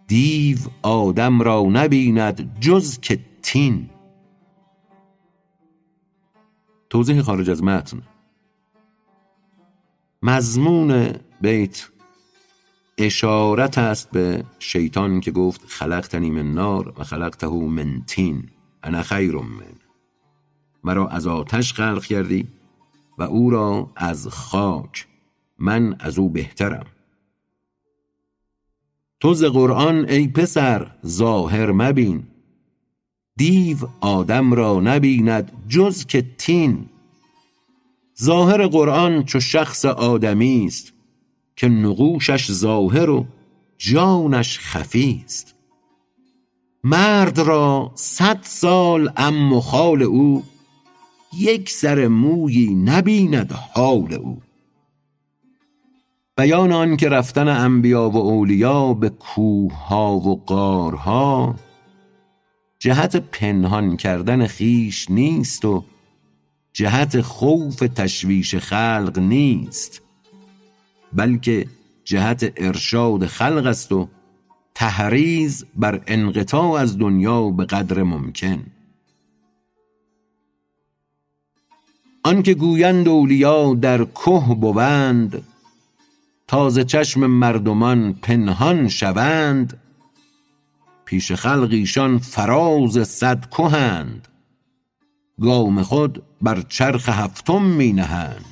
دیو 0.08 0.58
آدم 0.82 1.42
را 1.42 1.64
نبیند 1.64 2.60
جز 2.60 3.00
که 3.00 3.20
تین. 3.42 3.90
توضیح 6.90 7.22
خارج 7.22 7.50
از 7.50 7.64
متن. 7.64 8.02
مضمون 10.24 11.14
بیت 11.42 11.90
اشارت 12.98 13.78
است 13.78 14.12
به 14.12 14.44
شیطان 14.60 15.20
که 15.20 15.32
گفت 15.32 15.62
خلقتنی 15.68 16.30
من 16.30 16.54
نار 16.54 16.94
و 16.98 17.04
خلقته 17.04 17.48
من 17.48 18.02
تین. 18.08 18.50
انا 18.84 19.02
خیر 19.02 19.36
من. 19.36 19.76
مرا 20.84 21.08
از 21.08 21.28
آتش 21.28 21.74
خلق 21.74 22.06
کردی 22.06 22.48
و 23.18 23.24
او 23.24 23.50
را 23.50 23.92
از 23.96 24.28
خاک. 24.28 25.08
من 25.60 25.96
از 26.00 26.20
او 26.20 26.30
بهترم. 26.30 26.86
تو 29.24 29.34
ز 29.34 29.44
قرآن 29.44 30.10
ای 30.10 30.28
پسر 30.28 30.88
ظاهر 31.06 31.72
مبین. 31.72 32.24
دیو 33.38 33.78
آدم 34.02 34.54
را 34.54 34.80
نبیند 34.80 35.52
جز 35.68 36.06
که 36.06 36.26
تین. 36.38 36.86
ظاهر 38.22 38.68
قرآن 38.68 39.24
چو 39.24 39.40
شخص 39.40 39.86
آدمی 39.86 40.66
است 40.66 40.94
که 41.56 41.68
نقوشش 41.68 42.52
ظاهر 42.52 43.10
و 43.10 43.26
جانش 43.78 44.60
خفی 44.60 45.22
است. 45.26 45.56
مرد 46.84 47.40
را 47.40 47.92
صد 47.96 48.40
سال 48.44 49.12
ام 49.18 49.54
و 49.54 49.62
خال 49.62 50.04
او 50.04 50.44
یک 51.40 51.70
سر 51.70 52.08
مویی 52.08 52.76
نبیند 52.76 53.52
حال 53.52 54.14
او. 54.14 54.42
بیان 56.38 56.72
آن 56.72 56.98
که 56.98 57.10
رفتن 57.10 57.48
انبیا 57.48 58.10
و 58.10 58.18
اولیا 58.18 58.94
به 58.94 59.10
کوهها 59.10 60.16
و 60.16 60.44
غارها 60.46 61.56
جهت 62.80 63.16
پنهان 63.16 63.98
کردن 63.98 64.48
خویش 64.48 65.12
نیست 65.12 65.66
و 65.66 65.84
جهت 66.74 67.22
خوف 67.22 67.76
تشویش 67.76 68.56
خلق 68.56 69.20
نیست 69.20 70.02
بلکه 71.14 71.68
جهت 72.04 72.54
ارشاد 72.58 73.26
خلق 73.26 73.66
است 73.66 73.92
و 73.92 74.08
تحریز 74.76 75.66
بر 75.76 76.02
انقطاع 76.08 76.72
از 76.72 76.98
دنیا 76.98 77.50
به 77.50 77.66
قدر 77.66 78.04
ممکن. 78.04 78.64
آنکه 82.24 82.54
گویند 82.54 83.08
اولیا 83.08 83.74
در 83.74 83.98
که 83.98 84.56
بوند 84.62 85.44
تا 86.54 86.70
چشم 86.70 87.26
مردمان 87.26 88.14
پنهان 88.14 88.88
شوند 88.88 89.80
پیش 91.06 91.32
خلق 91.32 91.70
ایشان 91.72 92.18
فراز 92.18 93.08
صد 93.08 93.50
کهند. 93.50 94.28
گام 95.42 95.84
خود 95.84 96.24
بر 96.42 96.62
چرخ 96.62 97.10
هفتم 97.10 97.62
می 97.62 97.94
نهند 97.94 98.46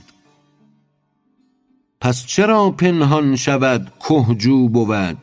پس 2.02 2.26
چرا 2.26 2.72
پنهان 2.72 3.36
شود 3.36 3.92
که 4.08 4.36
جو 4.38 4.70
بود؟ 4.70 5.18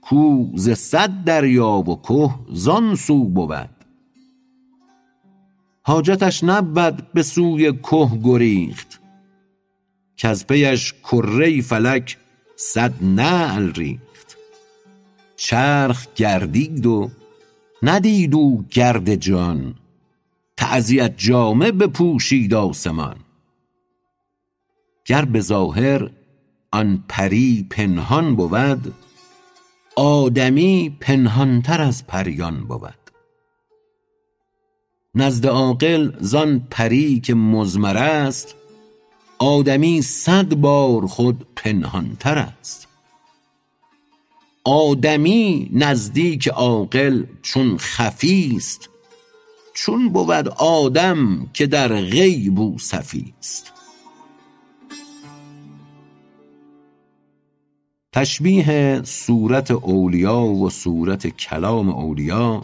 کو 0.00 0.46
ز 0.54 0.70
صد 0.70 1.24
دریا 1.24 1.70
و 1.70 2.02
که 2.08 2.30
زان 2.52 2.94
سو 2.94 3.24
بود. 3.24 3.70
حاجتش 5.82 6.44
نبود 6.44 7.12
به 7.14 7.22
سوی 7.22 7.72
که 7.72 8.10
گریخت. 8.24 8.99
کز 10.22 10.46
پیش 10.46 10.92
کره 10.92 11.62
فلک 11.62 12.16
صد 12.56 12.92
نعل 13.02 13.72
ریخت. 13.72 14.36
چرخ 15.36 16.06
گردید 16.16 16.86
و 16.86 17.10
ندید 17.82 18.34
او 18.34 18.64
گرد 18.70 19.14
جان. 19.14 19.74
تعزیت 20.56 21.14
جامه 21.16 21.72
بپوشید 21.72 22.54
آسمان. 22.54 23.16
گر 25.04 25.24
به 25.24 25.40
ظاهر 25.40 26.10
آن 26.72 27.04
پری 27.08 27.66
پنهان 27.70 28.36
بود 28.36 28.94
آدمی 29.96 30.96
پنهانتر 31.00 31.82
از 31.82 32.06
پریان 32.06 32.64
بود. 32.64 32.94
نزد 35.14 35.46
عاقل 35.46 36.12
زان 36.20 36.66
پری 36.70 37.20
که 37.20 37.34
مضمر 37.34 37.96
است 37.96 38.59
آدمی 39.42 40.02
صد 40.02 40.54
بار 40.54 41.06
خود 41.06 41.46
پنهانتر 41.56 42.38
است. 42.38 42.88
آدمی 44.64 45.70
نزدیک 45.72 46.48
عاقل 46.48 47.24
چون 47.42 47.76
خفی 47.78 48.54
است. 48.56 48.88
چون 49.74 50.08
بود 50.08 50.48
آدم 50.58 51.50
که 51.54 51.66
در 51.66 51.88
غیب 51.88 52.60
او 52.60 52.78
صفی 52.78 53.34
است. 53.38 53.72
تشبیه 58.12 59.00
صورت 59.04 59.70
اولیا 59.70 60.40
و 60.40 60.70
صورت 60.70 61.26
کلام 61.26 61.88
اولیا 61.88 62.62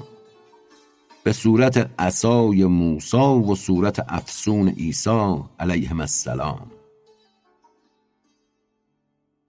به 1.27 1.33
صورت 1.33 1.91
عصای 1.99 2.65
موسی 2.65 3.17
و 3.17 3.55
صورت 3.55 4.05
افسون 4.09 4.69
عیسی 4.69 5.37
علیهم 5.61 6.01
السلام. 6.01 6.71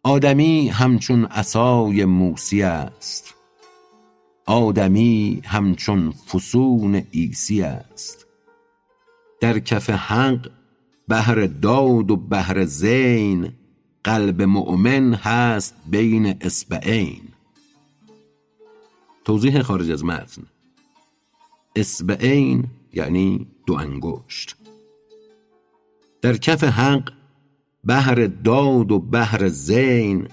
آدمی 0.04 0.68
همچون 0.68 1.26
عصای 1.26 2.06
موسی 2.06 2.62
است. 2.62 3.34
آدمی 4.46 5.42
همچون 5.46 6.12
فسون 6.12 6.96
عیسی 6.96 7.62
است. 7.62 8.26
در 9.42 9.60
کف 9.60 9.90
حق 9.90 10.50
بهر 11.08 11.46
داد 11.46 12.12
و 12.12 12.16
بهر 12.16 12.66
زین 12.66 13.54
قلب 14.04 14.42
مؤمن 14.42 15.14
هست 15.14 15.76
بین 15.86 16.38
اصبعین. 16.42 17.22
توضیح 19.26 19.62
خارج 19.62 19.92
از 19.92 20.06
متن. 20.06 20.44
اصبعین 21.78 22.66
یعنی 22.94 23.48
دو 23.66 23.74
انگشت. 23.74 24.56
در 26.22 26.38
کف 26.38 26.64
حق 26.64 27.12
بهر 27.84 28.26
داد 28.26 28.92
و 28.92 29.00
بهر 29.00 29.48
زین 29.48 30.28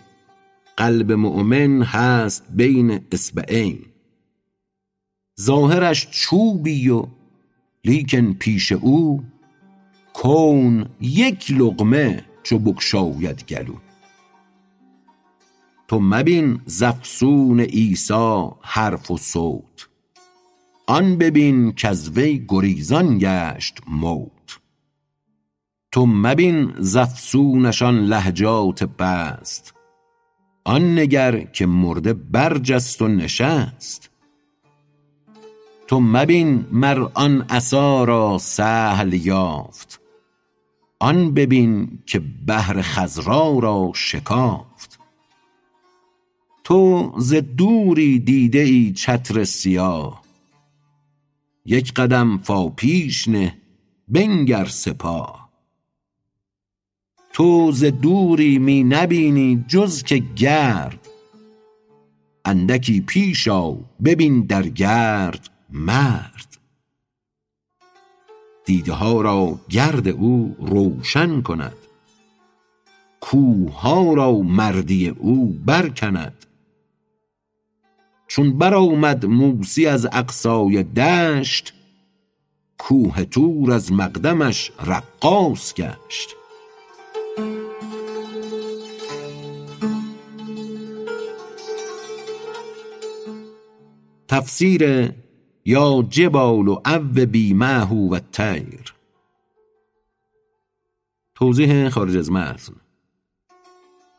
قلب 0.76 1.12
مؤمن 1.12 1.82
هست 1.82 2.44
بین 2.50 3.00
اصبعین 3.12 3.86
ظاهرش 5.40 6.08
چوبی 6.10 6.88
و 6.88 7.06
لیکن 7.84 8.32
پیش 8.32 8.72
او 8.72 9.24
کون 10.12 10.86
یک 11.00 11.50
لقمه 11.50 12.24
چو 12.42 12.58
بگشاید 12.58 13.46
گلو. 13.46 13.74
تو 15.88 16.00
مبین 16.00 16.60
زفسون 16.66 17.60
عیسی 17.60 18.48
حرف 18.62 19.10
و 19.10 19.16
صوت. 19.16 19.88
آن 20.86 21.18
ببین 21.18 21.72
کز 21.72 22.08
وی 22.08 22.44
گریزان 22.48 23.18
گشت 23.18 23.78
موت. 23.86 24.60
تو 25.92 26.06
مبین 26.06 26.72
زفسونشان 26.78 28.04
لهجات 28.04 28.82
بست. 28.82 29.74
آن 30.64 30.98
نگر 30.98 31.40
که 31.40 31.66
مرده 31.66 32.12
برجست 32.12 33.02
و 33.02 33.08
نشست. 33.08 34.10
تو 35.86 36.00
مبین 36.00 36.66
مر 36.72 37.08
آن 37.14 37.42
عصا 37.50 38.04
را 38.04 38.38
سهل 38.38 39.12
یافت. 39.12 40.00
آن 40.98 41.34
ببین 41.34 41.98
که 42.06 42.22
بحر 42.46 42.82
خضرا 42.82 43.58
را 43.58 43.92
شکافت. 43.94 44.98
تو 46.64 47.12
ز 47.18 47.34
دوری 47.34 48.18
دیده 48.18 48.58
ای 48.58 48.92
چتر 48.92 49.44
سیاه. 49.44 50.23
یک 51.66 51.92
قدم 51.94 52.38
فا 52.38 52.68
پیش 52.68 53.28
نه 53.28 53.56
بنگر 54.08 54.64
سپاه 54.64 55.50
تو 57.32 57.72
ز 57.72 57.84
دوری 57.84 58.58
می 58.58 58.84
نبینی 58.84 59.64
جز 59.68 60.02
که 60.02 60.22
گرد 60.36 61.08
اندکی 62.44 63.00
پیش 63.00 63.48
آ 63.48 63.74
ببین 64.04 64.40
در 64.40 64.68
گرد 64.68 65.48
مرد. 65.70 66.58
دیده 68.64 68.92
ها 68.92 69.20
را 69.20 69.60
گرد 69.68 70.08
او 70.08 70.56
روشن 70.58 71.42
کند 71.42 71.76
کوه 73.20 73.80
ها 73.80 74.14
را 74.14 74.32
مردی 74.32 75.08
او 75.08 75.52
برکند. 75.66 76.43
چون 78.26 78.58
برآمد 78.58 79.26
موسی 79.26 79.86
از 79.86 80.06
اقصای 80.12 80.82
دشت 80.82 81.74
کوه 82.78 83.24
طور 83.24 83.72
از 83.72 83.92
مقدمش 83.92 84.72
رقاص 84.86 85.74
گشت. 85.74 86.36
تفسیر 94.28 95.12
یا 95.64 96.06
جبال 96.10 96.68
و 96.68 96.80
بی 97.26 97.54
معه 97.54 97.92
و 97.92 98.18
تیر 98.32 98.94
توضیح 101.34 101.88
خارج 101.88 102.16
از 102.16 102.30
متن. 102.30 102.83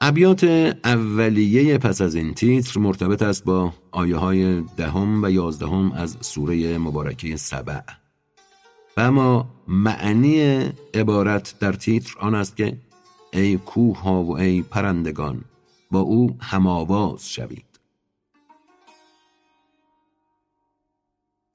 ابیات 0.07 0.43
اولیه 0.83 1.77
پس 1.77 2.01
از 2.01 2.15
این 2.15 2.33
تیتر 2.33 2.79
مرتبط 2.79 3.21
است 3.21 3.43
با 3.43 3.73
آیه 3.91 4.15
های 4.15 4.61
دهم 4.61 5.23
و 5.23 5.31
یازدهم 5.31 5.91
از 5.91 6.17
سوره 6.21 6.77
مبارکه 6.77 7.37
سبع. 7.37 7.79
و 8.97 9.01
اما 9.01 9.49
معنی 9.67 10.41
عبارت 10.93 11.55
در 11.59 11.73
تیتر 11.73 12.13
آن 12.19 12.35
است 12.35 12.57
که 12.57 12.77
ای 13.33 13.57
کوه 13.57 14.01
ها 14.01 14.23
و 14.23 14.37
ای 14.37 14.61
پرندگان 14.61 15.41
با 15.91 15.99
او 15.99 16.37
هماواز 16.39 17.29
شوید. 17.29 17.79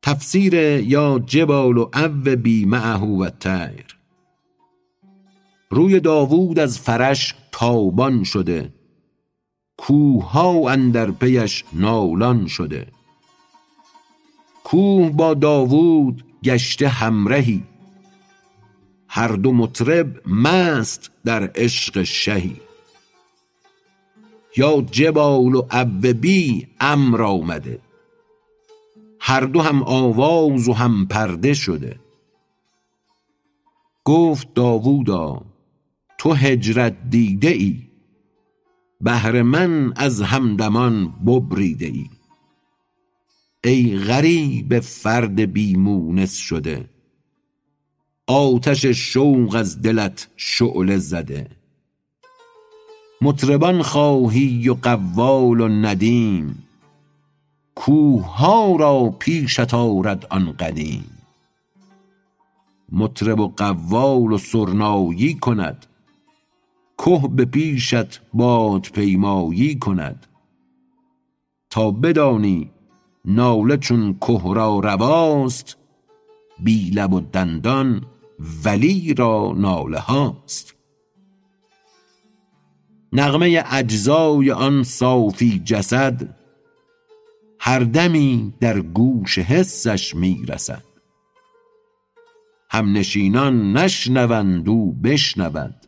تفسیر 0.03 0.55
یا 0.79 1.19
جبال 1.27 1.79
و 1.79 1.91
او 1.95 2.37
بی 2.37 2.65
معه 2.65 3.01
و 3.01 3.31
تیر 3.31 4.00
روی 5.73 6.01
داوود 6.01 6.59
از 6.59 6.79
فرش 6.79 7.35
تابان 7.53 8.25
شده. 8.25 8.73
کوه 9.77 10.31
ها 10.31 10.71
اندر 10.71 11.11
پیش 11.11 11.65
نالان 11.73 12.47
شده. 12.47 12.87
کوه 14.65 15.11
با 15.11 15.35
داوود 15.35 16.25
گشته 16.45 16.89
همرهی. 16.89 17.63
هر 19.09 19.29
دو 19.29 19.53
مطرب 19.53 20.29
مست 20.29 21.11
در 21.25 21.51
عشق 21.55 22.03
شهی. 22.03 22.57
یا 24.57 24.81
جبال 24.91 25.55
و 25.55 25.65
بی 26.21 26.69
امر 26.81 27.23
آمده. 27.23 27.81
هر 29.21 29.41
دو 29.41 29.61
هم 29.61 29.83
آواز 29.83 30.69
و 30.69 30.73
هم 30.73 31.07
پرده 31.07 31.55
شده. 31.55 32.01
گفت 34.05 34.55
داوودا 34.55 35.50
تو 36.21 36.33
هجرت 36.33 36.97
دیده 37.11 37.49
ای 37.49 37.77
بهر 39.01 39.43
من 39.43 39.93
از 39.97 40.23
همدمان 40.23 41.09
ببریده 41.27 41.87
ای 41.87 42.11
ای 43.65 43.99
غریب 43.99 44.81
فرد 44.81 45.41
بیمونس 45.41 46.37
شده 46.37 46.91
آتش 48.27 48.87
شوق 48.87 49.55
از 49.55 49.83
دلت 49.83 50.29
شعله 50.37 50.97
زده. 50.97 51.51
مطربان 53.21 53.83
خواهی 53.83 54.69
و 54.69 54.75
قوال 54.75 55.61
و 55.61 55.69
ندیم 55.69 56.69
کوه 57.75 58.37
ها 58.37 58.77
را 58.77 59.15
پیشت 59.19 59.75
آرد 59.75 60.27
آن 60.31 60.53
قدیم. 60.53 61.05
مطرب 62.93 63.41
و 63.41 63.49
قوال 63.57 64.33
و 64.33 64.39
سرنایی 64.39 65.35
کند 65.35 65.87
که 67.05 67.29
به 67.29 67.45
پیشت 67.45 68.21
بادپیمایی 68.35 69.79
کند. 69.79 70.27
تا 71.71 71.91
بدانی 71.91 72.71
ناله 73.25 73.77
چون 73.77 74.19
که 74.27 74.41
را 74.55 74.79
رواست 74.79 75.77
بی 76.59 76.91
لب 76.91 77.13
و 77.13 77.21
دندان 77.21 78.07
ولی 78.65 79.15
را 79.15 79.55
ناله 79.57 79.99
هاست. 79.99 80.75
نغمه 83.13 83.65
اجزای 83.71 84.51
آن 84.51 84.83
صافی 84.83 85.63
جسد 85.65 86.37
هر 87.59 87.81
دمی 87.81 88.55
در 88.61 88.81
گوش 88.81 89.39
حسش 89.39 90.15
می 90.15 90.45
رسد. 90.49 90.85
همنشینان 92.71 93.77
نشنوند 93.77 94.69
او 94.69 94.93
بشنود 94.93 95.80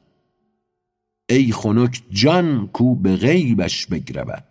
ای 1.33 1.53
خنک 1.53 2.03
جان 2.11 2.68
کو 2.73 2.95
به 2.95 3.16
غیبش 3.16 3.87
بگرود. 3.87 4.45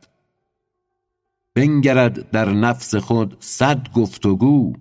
بنگرد 1.56 2.32
در 2.32 2.50
نفس 2.50 2.96
خود 2.96 3.38
صد 3.40 3.94
گفتگو 3.94 4.74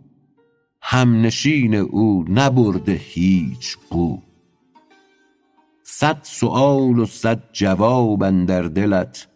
همنشین 0.82 1.74
او 1.74 2.24
نبرده 2.28 2.92
هیچ 2.92 3.76
قو. 3.90 4.18
صد 5.82 6.18
سؤال 6.22 6.98
و 6.98 7.06
صد 7.06 7.42
جواب 7.52 8.22
اندر 8.22 8.62
دلت 8.62 9.28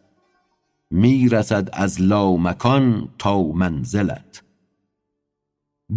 می 0.91 1.29
رسد 1.29 1.69
از 1.73 2.03
لامکان 2.03 3.09
تا 3.19 3.43
منزلت. 3.43 4.43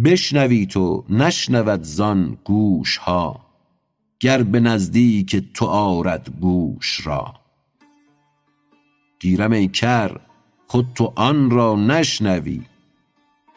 بشنوی 0.04 0.66
تو 0.66 1.04
نشنود 1.10 1.82
زان 1.82 2.38
گوش 2.44 2.96
ها 2.96 3.47
گر 4.20 4.42
به 4.42 4.60
نزدیک 4.60 5.36
تو 5.54 5.66
آرد 5.66 6.30
گوش 6.40 7.06
را. 7.06 7.34
گیرم 9.20 9.52
ای 9.52 9.68
کر 9.68 10.20
خود 10.66 10.86
تو 10.94 11.12
آن 11.16 11.50
را 11.50 11.76
نشنوی. 11.76 12.62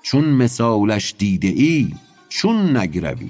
چون 0.01 0.25
مثالش 0.25 1.15
دیده 1.17 1.47
ای 1.47 1.93
چون 2.29 2.77
نگروی. 2.77 3.29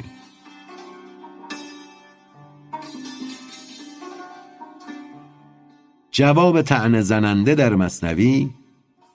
جواب 6.12 6.62
طعنه 6.62 7.02
زننده 7.02 7.56
در 7.56 7.76
مصنوی 7.76 8.50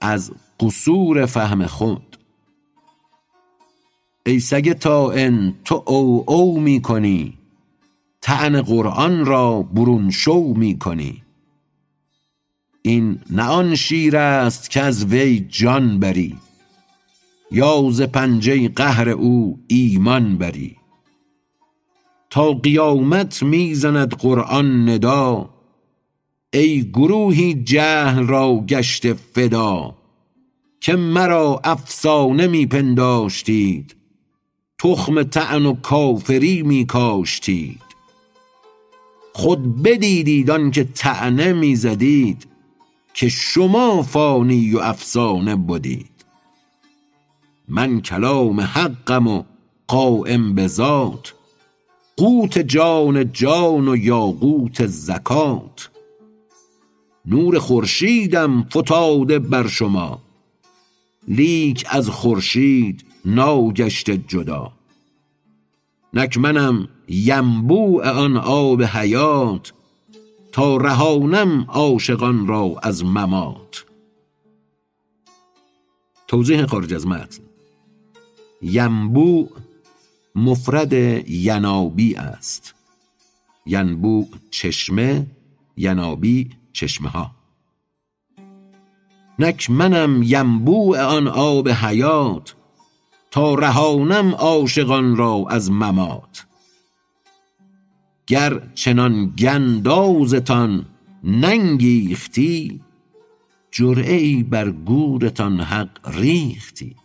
از 0.01 0.33
قصور 0.61 1.27
فهم 1.27 1.67
خود. 1.67 2.17
ای 4.27 4.41
سگ 4.41 4.73
طاعن 4.73 5.55
تو 5.65 5.83
او 5.87 6.25
او 6.27 6.61
می 6.61 6.83
کنی. 6.83 7.36
طعن 8.21 8.63
قرآن 8.63 9.27
را 9.27 9.63
برون 9.63 10.11
شو 10.11 10.55
می 10.57 10.79
کنی 10.79 11.23
این 12.83 13.19
نه 13.31 13.43
آن 13.43 13.75
شیر 13.75 14.17
است 14.17 14.71
که 14.71 14.81
از 14.81 15.05
وی 15.05 15.41
جان 15.41 16.01
بری 16.01 16.37
یا 17.51 17.91
ز 17.91 18.03
پنجه 18.03 18.69
قهر 18.69 19.09
او 19.09 19.61
ایمان 19.69 20.39
بری. 20.39 20.77
تا 22.31 22.53
قیامت 22.53 23.43
می 23.43 23.75
زند 23.75 24.15
قرآن 24.15 24.89
ندا 24.89 25.51
ای 26.53 26.83
گروهی 26.83 27.55
جهل 27.55 28.27
را 28.27 28.65
گشته 28.69 29.15
فدا 29.15 29.97
که 30.81 30.97
مرا 30.97 31.61
افسانه 31.65 32.47
می 32.47 32.67
پنداشتید 32.67 33.97
تخم 34.79 35.23
طعن 35.23 35.67
و 35.67 35.75
کافری 35.75 36.63
می 36.63 36.87
کاشتید 36.87 37.86
خود 39.37 39.83
بدیدید 39.83 40.51
آنکه 40.51 40.85
طعنه 40.85 41.53
می 41.53 41.77
زدید 41.77 42.47
که 43.15 43.29
شما 43.29 44.03
فانی 44.03 44.75
و 44.75 44.79
افسانه 44.79 45.57
بدید. 45.57 46.25
من 47.69 48.01
کلام 48.01 48.61
حقم 48.61 49.27
و 49.27 49.43
قائم 49.87 50.55
به 50.55 50.67
ذات 50.67 51.35
قوت 52.17 52.59
جان 52.59 53.33
جان 53.33 53.89
و 53.89 53.97
یاقوت 53.97 54.87
زکات. 54.87 55.91
نور 57.27 57.59
خورشیدم 57.59 58.63
فتاده 58.63 59.39
بر 59.39 59.67
شما 59.67 60.23
لیک 61.29 61.87
از 61.89 62.09
خورشید 62.09 63.05
ناگشته 63.25 64.17
جدا. 64.17 64.73
نک 66.17 66.39
منم 66.39 66.89
ینبوع 67.09 68.09
آن 68.09 68.37
آب 68.37 68.83
حیات 68.83 69.73
تا 70.53 70.77
رهانم 70.77 71.65
عاشقان 71.69 72.47
را 72.47 72.75
از 72.83 73.05
ممات. 73.05 73.85
توضیح 76.29 76.67
خارج 76.67 76.95
از 76.95 77.07
متن. 77.07 77.43
ینبوع 78.63 79.49
مفرد 80.35 80.93
ینابی 81.31 82.15
است. 82.15 82.75
ینبوع 83.67 84.29
چشمه 84.51 85.27
ینابی 85.77 86.51
چشمه 86.73 87.09
ها 87.09 87.31
نک 89.39 89.71
منم 89.71 90.23
ینبوع 90.23 91.01
آن 91.01 91.29
آب 91.29 91.69
حیات 91.69 92.55
تا 93.37 93.55
رهانم 93.55 94.35
عاشقان 94.35 95.17
را 95.17 95.45
از 95.51 95.71
ممات. 95.71 96.47
گر 98.27 98.63
چنان 98.75 99.27
گندازتان 99.39 100.87
ننگیختی 101.25 102.81
جرعه 103.71 104.15
ای 104.15 104.43
بر 104.43 104.71
گورتان 104.71 105.61
حق 105.61 106.19
ریختی. 106.19 106.97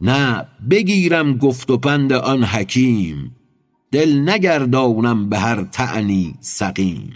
نه 0.00 0.46
بگیرم 0.70 1.36
گفت 1.36 1.70
و 1.70 1.76
پند 1.76 2.12
آن 2.12 2.44
حکیم 2.44 3.36
دل 3.92 4.28
نگردانم 4.28 5.28
به 5.28 5.38
هر 5.38 5.62
طعنی 5.62 6.34
سقیم. 6.40 7.12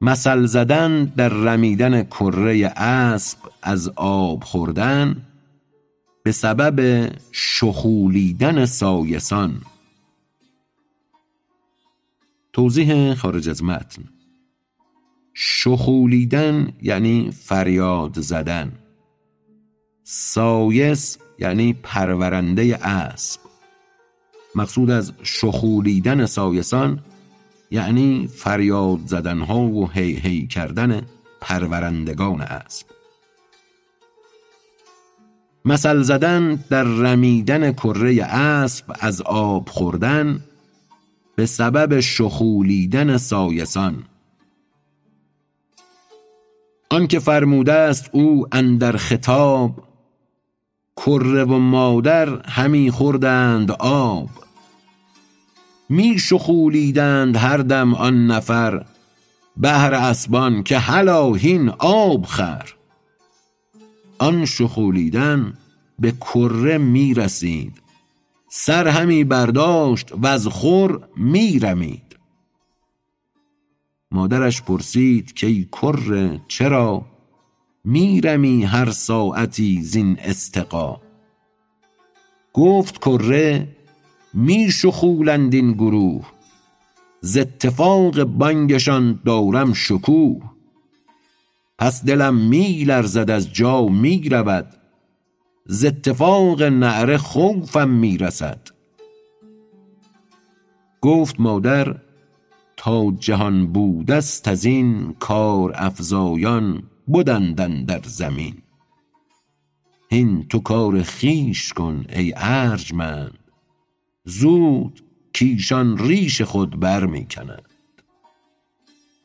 مثل 0.00 0.46
زدن 0.46 1.04
در 1.04 1.28
رمیدن 1.28 2.02
کره 2.02 2.72
اسب 2.76 3.38
از 3.62 3.88
آب 3.96 4.44
خوردن 4.44 5.26
به 6.22 6.32
سبب 6.32 7.08
شخولیدن 7.32 8.64
سایسان. 8.66 9.62
توضیح 12.52 13.14
خارج 13.14 13.48
از 13.48 13.64
متن. 13.64 14.02
شخولیدن 15.34 16.72
یعنی 16.82 17.30
فریاد 17.30 18.20
زدن. 18.20 18.72
سایس 20.04 21.18
یعنی 21.38 21.72
پرورنده 21.72 22.86
اسب. 22.86 23.40
مقصود 24.54 24.90
از 24.90 25.12
شخولیدن 25.22 26.26
سایسان 26.26 27.00
یعنی 27.70 28.28
فریاد 28.36 28.98
زدنها 29.06 29.60
و 29.60 29.90
هی 29.90 30.12
هی 30.16 30.46
کردن 30.46 31.02
پرورندگان 31.40 32.40
اسب 32.40 32.86
مثل 35.64 36.02
زدن 36.02 36.64
در 36.70 36.82
رمیدن 36.82 37.72
کره 37.72 38.24
اسب 38.24 38.84
از 39.00 39.22
آب 39.22 39.68
خوردن 39.68 40.40
به 41.36 41.46
سبب 41.46 42.00
شخولیدن 42.00 43.16
سایسان. 43.16 44.04
آنکه 46.90 47.18
فرموده 47.18 47.72
است 47.72 48.10
او 48.12 48.46
اندر 48.52 48.96
خطاب 48.96 49.82
کره 50.96 51.44
و 51.44 51.58
مادر 51.58 52.46
همی 52.46 52.90
خوردند 52.90 53.70
آب. 53.70 54.28
می 55.90 56.18
شخولیدند 56.18 57.36
هر 57.36 57.56
دم 57.56 57.94
آن 57.94 58.26
نفر 58.26 58.86
بهر 59.56 59.94
اسبان 59.94 60.62
که 60.62 60.78
هلا 60.78 61.34
هین 61.34 61.68
آب 61.78 62.24
خور 62.24 62.74
آن 64.18 64.44
شخولیدن 64.44 65.58
به 65.98 66.12
کره 66.12 66.78
می 66.78 67.14
رسید. 67.14 67.82
سر 68.48 68.88
همی 68.88 69.24
برداشت 69.24 70.12
وز 70.22 70.46
خور 70.46 71.08
می 71.16 71.58
رمید. 71.58 72.16
مادرش 74.10 74.62
پرسید 74.62 75.40
کای 75.40 75.64
کره 75.64 76.40
چرا 76.48 77.06
می 77.84 78.20
رمی 78.20 78.64
هر 78.64 78.90
ساعتی 78.90 79.82
زین 79.82 80.16
استقا؟ 80.20 81.00
گفت 82.52 82.98
کره 82.98 83.76
می 84.34 84.70
شخولند 84.70 85.54
این 85.54 85.72
گروه. 85.72 86.26
ز 87.20 87.36
اتفاق 87.36 88.24
بانگشان 88.24 89.20
دارم 89.24 89.72
شکوه. 89.72 90.42
پس 91.78 92.04
دلم 92.04 92.34
می 92.34 92.84
لرزد 92.84 93.30
از 93.30 93.52
جا 93.52 93.86
می 93.86 94.28
رود. 94.28 94.66
ز 95.66 95.84
اتفاق 95.84 96.62
نعره 96.62 97.18
خوفم 97.18 97.88
می 97.88 98.18
رسد. 98.18 98.60
گفت 101.00 101.40
مادر 101.40 101.96
تا 102.76 103.10
جهان 103.10 103.66
بودست 103.66 104.48
ازین 104.48 105.14
کارافزایان 105.18 106.82
بدند 107.14 107.60
اندر 107.60 108.00
زمین. 108.04 108.54
هین 110.10 110.46
تو 110.48 110.58
کار 110.58 111.02
خویش 111.02 111.72
کن 111.72 112.04
ای 112.08 112.32
ارجمند. 112.36 113.39
زود 114.24 115.02
کایشان 115.40 115.98
ریش 115.98 116.42
خود 116.42 116.80
بر 116.80 117.06
می 117.06 117.26
کنند 117.26 117.70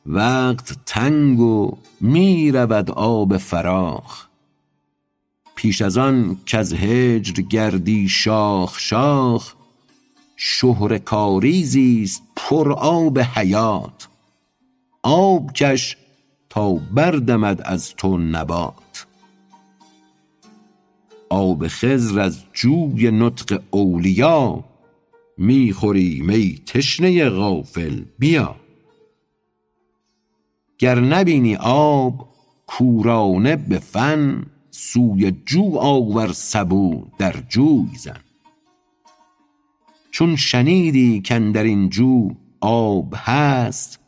وقت 0.06 0.76
تنگ 0.86 1.40
و 1.40 1.76
می 2.00 2.52
رود 2.52 2.90
آب 2.90 3.36
فراخ. 3.36 4.26
پیش 5.54 5.82
از 5.82 5.98
آن 5.98 6.36
کز 6.46 6.72
هجر 6.72 7.42
گردی 7.42 8.08
شاخ 8.08 8.78
شاخ 8.78 9.54
شهره 10.36 10.98
کاریزیست 10.98 12.22
پر 12.36 12.72
آب 12.72 13.18
حیات. 13.18 14.08
آب 15.02 15.52
کش 15.52 15.96
تا 16.48 16.72
بردمد 16.74 17.62
از 17.64 17.94
تو 17.94 18.18
نبات. 18.18 19.06
آب 21.28 21.68
خضر 21.68 22.20
از 22.20 22.44
جوی 22.52 23.10
نطق 23.10 23.62
اولیا 23.70 24.64
می 25.38 25.72
خوریم 25.72 26.30
ای 26.30 26.58
تشنه 26.66 27.28
غافل 27.30 28.04
بیا. 28.18 28.56
گر 30.78 31.00
نبینی 31.00 31.56
آب 31.56 32.28
کورانه 32.66 33.56
به 33.56 33.78
فن 33.78 34.46
سوی 34.70 35.32
جو 35.46 35.78
آور 35.78 36.32
سبو 36.32 37.06
در 37.18 37.34
جوی 37.48 37.96
زن. 37.98 38.20
چون 40.10 40.36
شنیدی 40.36 41.22
کاندرین 41.28 41.88
جو 41.88 42.30
آب 42.60 43.14
هست 43.16 44.00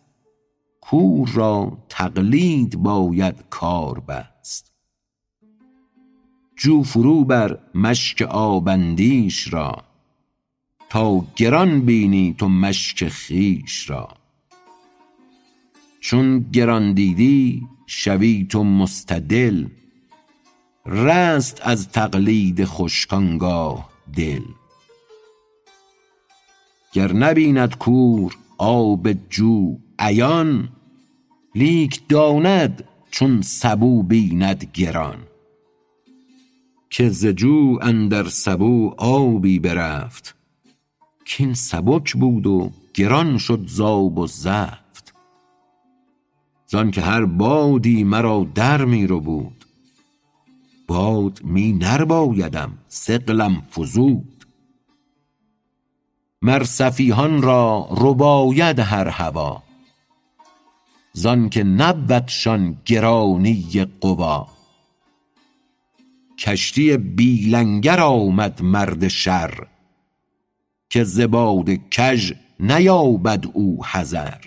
کور 0.80 1.28
را 1.28 1.78
تقلید 1.88 2.76
باید 2.76 3.44
کار 3.50 4.00
بست. 4.00 4.72
جو 6.56 6.82
فرو 6.82 7.24
بر 7.24 7.58
مشک 7.74 8.22
آب 8.22 8.68
اندیش 8.68 9.52
را 9.52 9.87
تا 10.90 11.26
گران 11.36 11.80
بینی 11.80 12.34
تو 12.38 12.48
مشک 12.48 13.08
خویش 13.08 13.90
را. 13.90 14.08
چون 16.00 16.40
گران 16.52 16.92
دیدی 16.92 17.66
شوی 17.86 18.46
تو 18.50 18.64
مستدل. 18.64 19.66
رست 20.86 21.60
از 21.64 21.88
تقلید 21.88 22.64
خشک 22.64 23.12
آنگاه 23.12 23.90
دل. 24.16 24.42
گر 26.92 27.12
نبیند 27.12 27.78
کور 27.78 28.36
آب 28.58 29.12
جو 29.12 29.78
عیان 29.98 30.68
لیک 31.54 32.08
داند 32.08 32.84
چون 33.10 33.42
سبو 33.42 34.02
بیند 34.02 34.70
گران. 34.74 35.18
که 36.90 37.08
ز 37.08 37.26
جو 37.26 37.78
اندر 37.82 38.28
سبو 38.28 38.94
آبی 38.98 39.58
برفت 39.58 40.37
کین 41.28 41.54
سبک 41.54 42.12
بود 42.16 42.46
و 42.46 42.70
گران 42.94 43.38
شد 43.38 43.64
ز 43.66 43.80
آب 43.80 44.18
و 44.18 44.26
زفت. 44.26 45.14
زانکه 46.66 47.00
هر 47.02 47.24
بادی 47.24 48.04
مرا 48.04 48.46
در 48.54 48.84
می 48.84 49.06
ربود 49.06 49.64
باد 50.86 51.40
می 51.44 51.72
نربایدم 51.72 52.78
ثقلم 52.90 53.62
فزود. 53.70 54.46
مر 56.42 56.64
سفیهان 56.64 57.42
را 57.42 57.88
رباید 57.90 58.78
هر 58.78 59.08
هوا 59.08 59.62
زانکه 61.12 61.64
نبودشان 61.64 62.76
گرانی 62.84 63.86
قوا. 64.00 64.48
کشتی 66.38 66.96
بی 66.96 67.50
لنگر 67.50 68.00
آمد 68.00 68.62
مرد 68.62 69.08
شر 69.08 69.66
که 70.90 71.04
ز 71.04 71.20
باد 71.20 71.70
کژ 71.70 72.32
نیابد 72.60 73.44
او 73.52 73.84
حذر. 73.84 74.44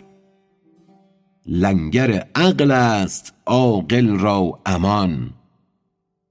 لنگر 1.45 2.27
عقل 2.35 2.71
است 2.71 3.33
عاقل 3.45 4.19
را 4.19 4.59
امان. 4.65 5.29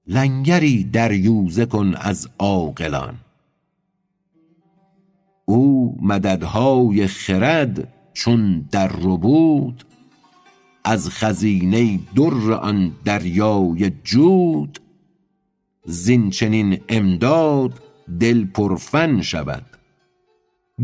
لنگری 0.07 0.83
دریوزه 0.83 1.65
کن 1.65 1.95
از 1.95 2.29
عاقلان. 2.39 3.15
او 5.45 5.97
مددهای 6.01 7.07
خرد 7.07 7.87
چون 8.13 8.65
در 8.71 8.87
ربود 8.87 9.83
از 10.83 11.09
خزینه 11.09 11.99
در 12.15 12.53
آن 12.53 12.91
دریای 13.05 13.91
جود. 14.03 14.79
زین 15.85 16.29
چنین 16.29 16.81
امداد 16.89 17.81
دل 18.19 18.45
پر 18.45 18.75
فن 18.75 19.21
شود. 19.21 19.70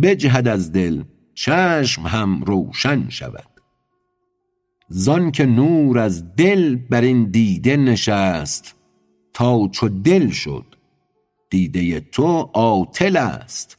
بجهد 0.02 0.48
از 0.48 0.72
دل 0.72 1.04
چشم 1.34 2.02
هم 2.02 2.44
روشن 2.44 3.10
شود. 3.10 3.50
زان 4.90 5.32
که 5.32 5.46
نور 5.46 6.00
از 6.00 6.36
دل 6.36 6.76
بر 6.76 7.02
این 7.02 7.32
دیده 7.32 7.78
نشست 7.78 8.76
تا 9.34 9.68
چو 9.68 9.90
دل 9.90 10.30
شد 10.30 10.66
دیده 11.50 12.00
تو 12.00 12.50
عاطل 12.54 13.18
است. 13.18 13.78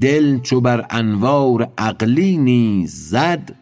دل 0.00 0.40
چو 0.40 0.60
بر 0.60 0.86
انوار 0.90 1.72
عقلی 1.78 2.36
نیز 2.36 3.08
زد 3.08 3.54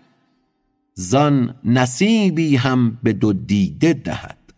زان 0.95 1.55
نصیبی 1.65 2.57
هم 2.57 2.99
به 3.03 3.13
دو 3.13 3.33
دیده 3.33 3.93
دهد. 3.93 4.53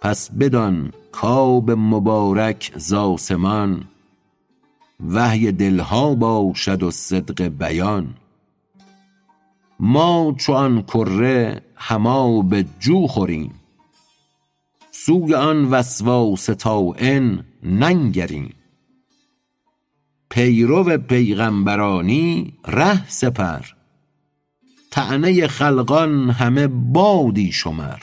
پس 0.00 0.30
بدان 0.30 0.92
کآب 1.12 1.70
مبارک 1.70 2.72
ز 2.76 2.92
آسمان 2.92 3.84
وحی 5.00 5.52
دلها 5.52 6.14
باشد 6.14 6.82
و 6.82 6.90
صدق 6.90 7.42
بیان. 7.42 8.14
ما 9.80 10.34
چو 10.38 10.52
آن 10.52 10.82
کره 10.82 11.62
هم 11.76 12.06
آب 12.06 12.54
جو 12.80 13.06
خوریم. 13.06 13.54
سوی 14.90 15.34
آن 15.34 15.64
وسواس 15.64 16.50
طاین 16.50 17.44
ننگریم. 17.62 18.54
پیرو 20.30 20.98
پیغمبرانی 20.98 22.54
ره 22.66 23.08
سپر. 23.08 23.64
طعنه 24.90 25.46
خلقان 25.46 26.30
همه 26.30 26.66
بادی 26.66 27.52
شمر. 27.52 27.98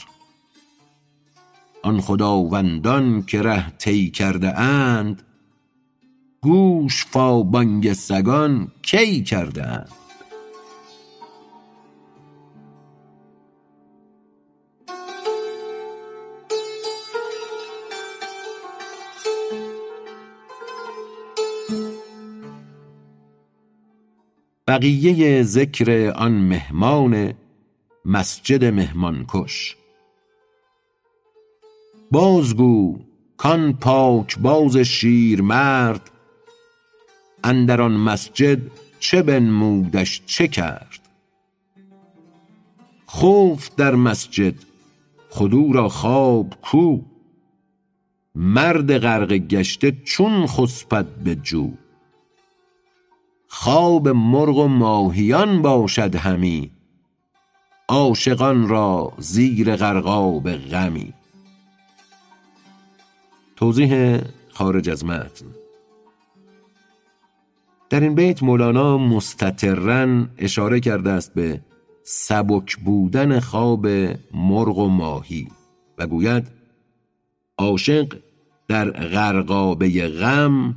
آن 1.83 2.01
خداوندان 2.01 3.21
که 3.21 3.41
ره 3.41 3.69
طی 3.69 4.09
کرده 4.09 4.59
اند 4.59 5.21
گوش 6.43 7.05
با 7.05 7.43
بانگ 7.43 7.93
سگان 7.93 8.71
کی 8.81 9.23
کرده 9.23 9.67
اند؟ 9.67 9.89
بقیه 24.67 25.43
ذکر 25.43 26.13
آن 26.15 26.31
مهمان 26.31 27.33
مسجد 28.05 28.65
مهمان 28.65 29.25
کش 29.27 29.75
باز 32.11 32.55
گو 32.55 32.99
کآن 33.37 33.73
پاکباز 33.73 34.77
شیرمرد 34.77 36.12
اندر 37.43 37.81
آن 37.81 37.91
مسجد 37.91 38.59
چه 38.99 39.21
بنمودش 39.21 40.21
چه 40.25 40.47
کرد؟ 40.47 40.99
خفت 43.09 43.75
در 43.75 43.95
مسجد 43.95 44.53
خود 45.29 45.53
او 45.53 45.73
را 45.73 45.89
خواب 45.89 46.53
کو. 46.61 46.99
مرد 48.35 48.97
غرقه 48.97 49.37
گشته 49.37 49.91
چون 49.91 50.47
خسپد 50.47 51.05
به 51.05 51.35
جو. 51.35 51.73
خواب 53.47 54.07
مرغ 54.07 54.57
و 54.57 54.67
ماهیان 54.67 55.61
باشد 55.61 56.15
همی. 56.15 56.71
عاشقان 57.89 58.67
را 58.67 59.13
زیر 59.17 59.75
غرقاب 59.75 60.51
غمی. 60.51 61.13
توضیح 63.55 64.21
خارج 64.49 64.89
از 64.89 65.05
متن. 65.05 65.62
در 67.93 67.99
این 67.99 68.15
بیت 68.15 68.43
مولانا 68.43 68.97
مستترا 68.97 70.25
اشاره 70.37 70.79
کرده 70.79 71.09
است 71.09 71.33
به 71.33 71.61
سبک 72.03 72.77
بودن 72.77 73.39
خواب 73.39 73.87
مرغ 74.33 74.77
و 74.77 74.87
ماهی 74.87 75.47
و 75.97 76.07
گوید 76.07 76.47
عاشق 77.57 78.15
در 78.67 78.91
غرقابه 78.91 80.07
غم 80.07 80.75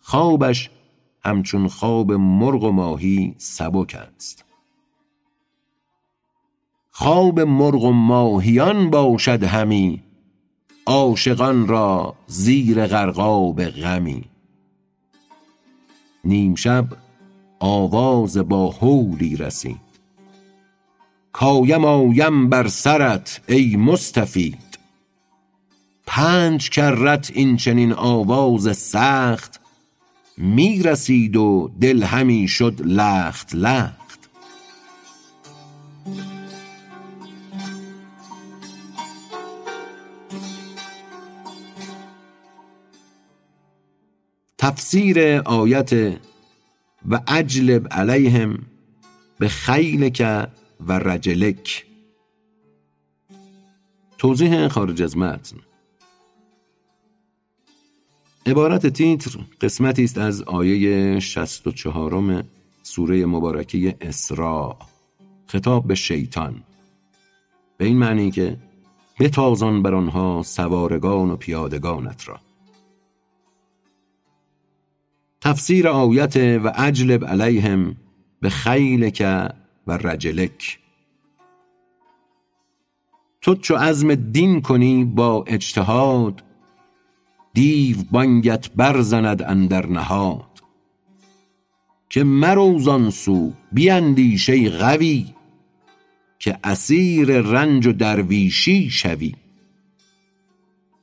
خوابش 0.00 0.70
همچون 1.24 1.68
خواب 1.68 2.12
مرغ 2.12 2.64
و 2.64 2.70
ماهی 2.70 3.34
سبک 3.38 3.94
است. 4.16 4.44
خواب 6.90 7.40
مرغ 7.40 7.84
و 7.84 7.92
ماهیان 7.92 8.90
باشد 8.90 9.42
همی 9.42 10.02
عاشقان 10.86 11.66
را 11.66 12.14
زیر 12.26 12.86
غرقاب 12.86 13.64
غمی. 13.64 14.24
نیم 16.24 16.54
شب 16.54 16.86
آواز 17.58 18.38
با 18.38 18.70
هولی 18.70 19.36
رسید. 19.36 19.80
کایم 21.32 21.84
آیم 21.84 22.48
بر 22.48 22.68
سرت 22.68 23.40
ای 23.48 23.76
مستفید. 23.76 24.78
پنج 26.06 26.70
کرت 26.70 27.30
این 27.34 27.56
چنین 27.56 27.92
آواز 27.92 28.76
سخت 28.76 29.60
می 30.36 30.82
رسید 30.82 31.36
و 31.36 31.70
دل 31.80 32.02
همی 32.02 32.48
شد 32.48 32.80
لخت 32.84 33.54
لخت. 33.54 34.07
تفسیر 44.68 45.40
آیت 45.40 45.92
و 47.08 47.20
اجلب 47.26 47.88
علیهم 47.90 48.58
بخیلک 49.40 50.48
و 50.86 50.92
رجلک. 50.92 51.86
توضیح 54.18 54.68
خارج 54.68 55.02
از 55.02 55.16
متن. 55.16 55.56
عبارت 58.46 58.86
تیتر 58.86 59.30
قسمتی 59.60 60.04
است 60.04 60.18
از 60.18 60.42
آیه 60.42 61.20
64 61.20 62.44
سوره 62.82 63.26
مبارکه 63.26 63.96
اسراء. 64.00 64.76
خطاب 65.46 65.86
به 65.86 65.94
شیطان. 65.94 66.62
به 67.76 67.84
این 67.84 67.98
معنی 67.98 68.30
که 68.30 68.56
بتازان 69.20 69.82
بر 69.82 69.94
آنها 69.94 70.42
سوارگان 70.44 71.30
و 71.30 71.36
پیادگانت 71.36 72.28
را. 72.28 72.47
تفسیر 75.40 75.88
آیت 75.88 76.36
و 76.36 76.72
اجلب 76.76 77.24
علیهم 77.24 77.96
بخیلک 78.42 79.22
و 79.86 79.92
رجلک. 79.92 80.78
تو 83.40 83.54
چو 83.54 83.76
عزم 83.76 84.14
دین 84.14 84.60
کنی 84.60 85.04
با 85.04 85.44
اجتهاد 85.46 86.42
دیو 87.54 87.96
بانگت 88.10 88.70
بر 88.76 89.00
زند 89.00 89.42
اندر 89.42 89.86
نهاد. 89.86 90.62
که 92.10 92.24
مرو 92.24 92.78
زان 92.78 93.10
سو 93.10 93.52
بیندیش 93.72 94.50
ای 94.50 94.68
غوی 94.68 95.26
که 96.38 96.58
اسیر 96.64 97.40
رنج 97.40 97.86
و 97.86 97.92
درویشی 97.92 98.90
شوی. 98.90 99.34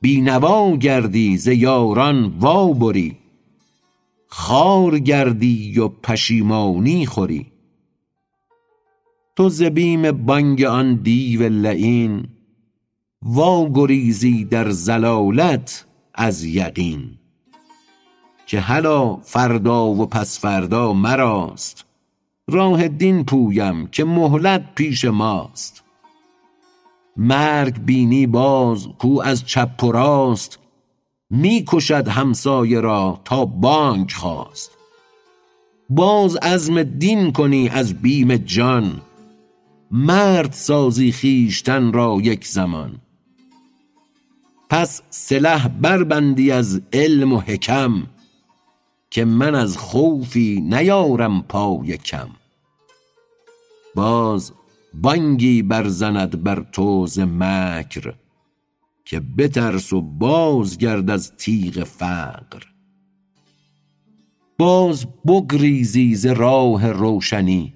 بی 0.01 0.21
نوا 0.21 0.77
گردی 0.77 1.38
ز 1.38 1.47
یاران 1.47 2.25
وا 2.39 2.73
بری 2.73 3.17
خوار 4.38 4.99
گردی 4.99 5.79
و 5.79 5.88
پشیمانی 5.88 7.05
خوری. 7.05 7.51
تو 9.36 9.49
ز 9.49 9.63
بیم 9.63 10.11
بانگ 10.11 10.63
آن 10.63 10.95
دیو 10.95 11.43
لعین 11.43 12.27
وا 13.21 13.69
گریزی 13.73 14.45
در 14.45 14.69
ضلالت 14.69 15.86
از 16.13 16.43
یقین. 16.43 17.17
که 18.47 18.59
هلا 18.59 19.15
فردا 19.15 19.86
و 19.86 20.05
پس 20.05 20.39
فردا 20.39 20.93
مراست 20.93 21.86
راه 22.47 22.88
دین 22.88 23.23
پویم 23.23 23.88
که 23.88 24.03
مهلت 24.03 24.75
پیش 24.75 25.05
ماست. 25.05 25.83
مرگ 27.17 27.79
بینی 27.86 28.27
باز 28.27 28.88
کو 28.99 29.21
از 29.23 29.45
چپ 29.45 29.83
و 29.83 29.91
راست 29.91 30.59
می 31.30 31.65
کشد 31.67 32.07
همسایه 32.07 32.80
را 32.80 33.21
تا 33.26 33.45
بانگ 33.45 34.11
خواست. 34.11 34.71
باز 35.89 36.36
عزم 36.36 36.84
دین 36.84 37.32
کنی 37.32 37.69
از 37.69 38.01
بیم 38.01 38.38
جان 38.38 39.01
مرد 39.91 40.51
سازی 40.51 41.11
خویشتن 41.11 41.93
را 41.93 42.17
یک 42.23 42.47
زمان. 42.47 42.95
پس 44.69 45.01
سلح 45.09 45.67
بربندی 45.67 46.51
از 46.51 46.82
علم 46.93 47.34
و 47.34 47.39
حکم 47.39 48.07
که 49.09 49.26
من 49.26 49.55
از 49.55 49.78
خوفی 49.78 50.61
نیارم 50.61 51.41
پای 51.41 51.97
کم. 51.97 52.30
باز 53.95 54.51
بانگی 54.93 55.61
بر 55.61 55.88
زند 55.88 56.43
بر 56.43 56.65
تو 56.71 57.07
ز 57.07 57.19
مکر 57.19 58.13
که 59.06 59.20
بترس 59.20 59.93
و 59.93 60.01
باز 60.01 60.78
گرد 60.78 61.10
از 61.10 61.36
تیغ 61.38 61.84
فقر. 61.84 62.64
باز 64.58 65.08
بگریزی 65.26 66.16
ز 66.16 66.26
راه 66.26 66.91
روشنی 66.91 67.74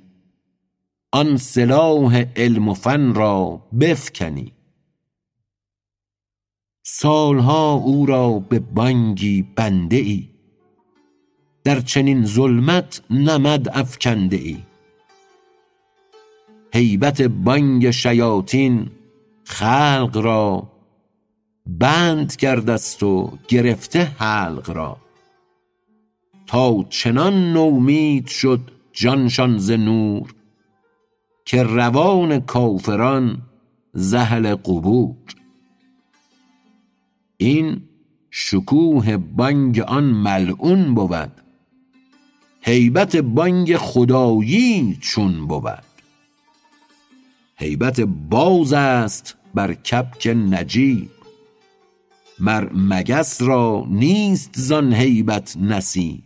آن 1.11 1.37
سلاح 1.37 2.23
علم 2.35 2.67
و 2.67 2.73
فن 2.73 3.13
را 3.13 3.67
بفکنی. 3.79 4.53
سالها 6.83 7.73
او 7.73 8.05
را 8.05 8.39
به 8.39 8.59
بانگی 8.59 9.41
بنده 9.41 9.95
ای 9.95 10.29
در 11.63 11.79
چنین 11.79 12.25
ظلمت 12.25 13.01
نمد 13.09 13.69
افکنده 13.69 14.37
ای 14.37 14.57
هیبت 16.73 17.21
بانگ 17.21 17.91
شیاطین 17.91 18.91
خلق 19.43 20.21
را 20.23 20.71
بند 21.77 22.35
کرده 22.35 22.71
است 22.71 23.03
و 23.03 23.37
گرفته 23.47 24.03
حلق 24.03 24.69
را. 24.69 24.97
تا 26.47 26.85
چنان 26.89 27.53
نومید 27.53 28.27
شد 28.27 28.59
جانشان 28.93 29.57
ز 29.57 29.71
نور 29.71 30.33
که 31.45 31.63
روان 31.63 32.39
کافران 32.39 33.41
ز 33.93 34.13
اهل 34.13 34.55
قبور. 34.55 35.15
این 37.37 37.81
شکوه 38.31 39.17
بانگ 39.17 39.79
آن 39.79 40.03
ملعون 40.03 40.95
بود 40.95 41.31
هیبت 42.61 43.15
بانگ 43.15 43.77
خدایی 43.77 44.97
چون 45.01 45.47
بود. 45.47 45.83
هیبت 47.55 47.99
باز 48.29 48.73
است 48.73 49.35
بر 49.53 49.73
کبک 49.73 50.27
نجیب. 50.27 51.18
مر 52.39 52.69
مگس 52.73 53.41
را 53.41 53.85
نیست 53.89 54.53
زان 54.55 54.93
هیبت 54.93 55.57
نصیب. 55.57 56.23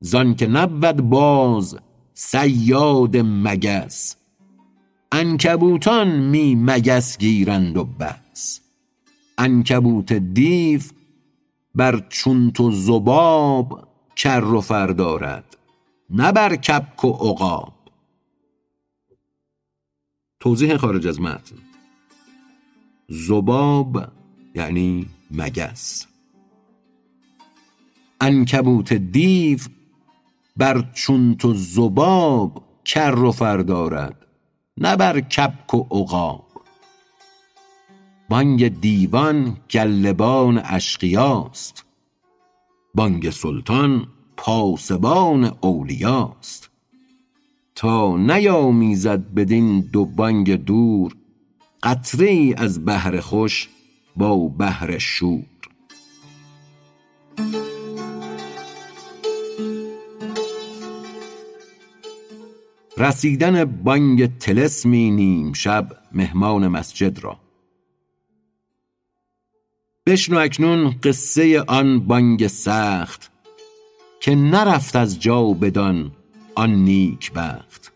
زانکه 0.00 0.46
نبود 0.46 0.96
باز 0.96 1.78
صیاد 2.14 3.16
مگس 3.16 4.16
عنکبوتان 5.12 6.20
می 6.20 6.54
مگس 6.54 7.18
گیرند 7.18 7.76
و 7.76 7.84
بس. 7.84 8.60
عنکبوت 9.38 10.12
دیو 10.12 10.80
بر 11.74 12.06
چون 12.08 12.50
تو 12.50 12.72
ذباب 12.72 13.88
کر 14.16 14.44
و 14.44 14.60
فر 14.60 14.86
دارد 14.86 15.56
نه 16.10 16.32
بر 16.32 16.56
کبک 16.56 17.04
و 17.04 17.08
عقاب. 17.08 17.72
توضیح 20.40 20.76
خارج 20.76 21.06
از 21.06 21.20
متن. 21.20 21.56
ذباب 23.12 24.04
یعنی 24.58 25.06
مگس. 25.30 26.06
عنکبوت 28.20 28.92
دیو 28.92 29.58
بر 30.56 30.84
چون 30.94 31.34
تو 31.34 31.54
ذباب 31.54 32.64
کر 32.84 33.18
و 33.18 33.32
فر 33.32 33.56
دارد 33.56 34.26
نه 34.76 34.96
بر 34.96 35.20
کبک 35.20 35.74
و 35.74 35.86
عقاب. 35.90 36.44
بانگ 38.28 38.80
دیوان 38.80 39.56
گلبان 39.70 40.60
اشقیاست 40.64 41.84
بانگ 42.94 43.30
سلطان 43.30 44.06
پاسبان 44.36 45.44
اولیاست. 45.60 46.70
تا 47.74 48.16
نیامیزد 48.16 49.34
بدین 49.34 49.80
دو 49.80 50.04
بانگ 50.04 50.54
دور 50.64 51.16
قطره 51.82 52.26
ای 52.26 52.54
از 52.54 52.84
بحر 52.84 53.20
خوش 53.20 53.68
با 54.16 54.48
بحر 54.48 54.98
شور. 54.98 55.44
رسیدن 62.98 63.64
بانگ 63.64 64.38
طلسمی 64.38 65.10
نیم 65.10 65.52
شب 65.52 65.92
مهمان 66.12 66.68
مسجد 66.68 67.18
را. 67.18 67.38
بشنو 70.06 70.38
اکنون 70.38 70.94
قصه 71.02 71.60
آن 71.60 72.00
بانگ 72.00 72.46
سخت 72.46 73.30
که 74.20 74.34
نرفت 74.34 74.96
از 74.96 75.20
جا 75.20 75.42
بدان 75.42 76.12
آن 76.54 76.70
نیکبخت 76.70 77.92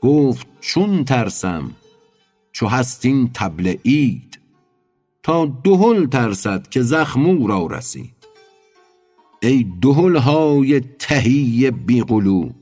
گفت 0.00 0.46
چون 0.60 1.04
ترسم 1.04 1.70
چو 2.52 2.66
هست 2.66 3.04
این 3.04 3.32
طبل 3.32 3.76
عید 3.84 4.35
تا 5.26 5.46
دهل 5.64 6.06
ترسد 6.06 6.68
که 6.68 6.82
زخم 6.82 7.26
او 7.26 7.46
را 7.46 7.66
رسید. 7.66 8.14
ای 9.42 9.66
دهلهای 9.82 10.80
تهی 10.80 11.70
بی 11.70 12.00
قلوب 12.00 12.54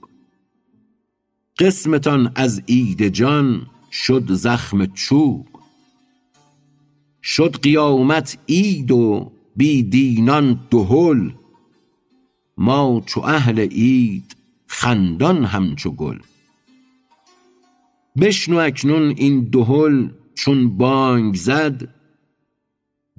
قسمتان 1.59 2.33
از 2.35 2.62
عید 2.69 3.09
جان 3.09 3.67
شد 3.93 4.33
زخم 4.33 4.87
چوب. 4.87 5.47
شد 7.23 7.57
قیامت 7.62 8.39
عید 8.49 8.91
و 8.91 9.33
بی 9.57 9.83
دینان 9.83 10.61
دهل 10.71 11.31
ما 12.59 13.03
چو 13.07 13.21
اهل 13.21 13.59
عید 13.59 14.37
خندان 14.67 15.45
همچو 15.45 15.91
گل. 15.91 16.19
بشنو 18.21 18.57
اکنون 18.57 19.15
این 19.17 19.45
دهل 19.53 20.09
چون 20.35 20.77
بانگ 20.77 21.35
زد 21.35 21.89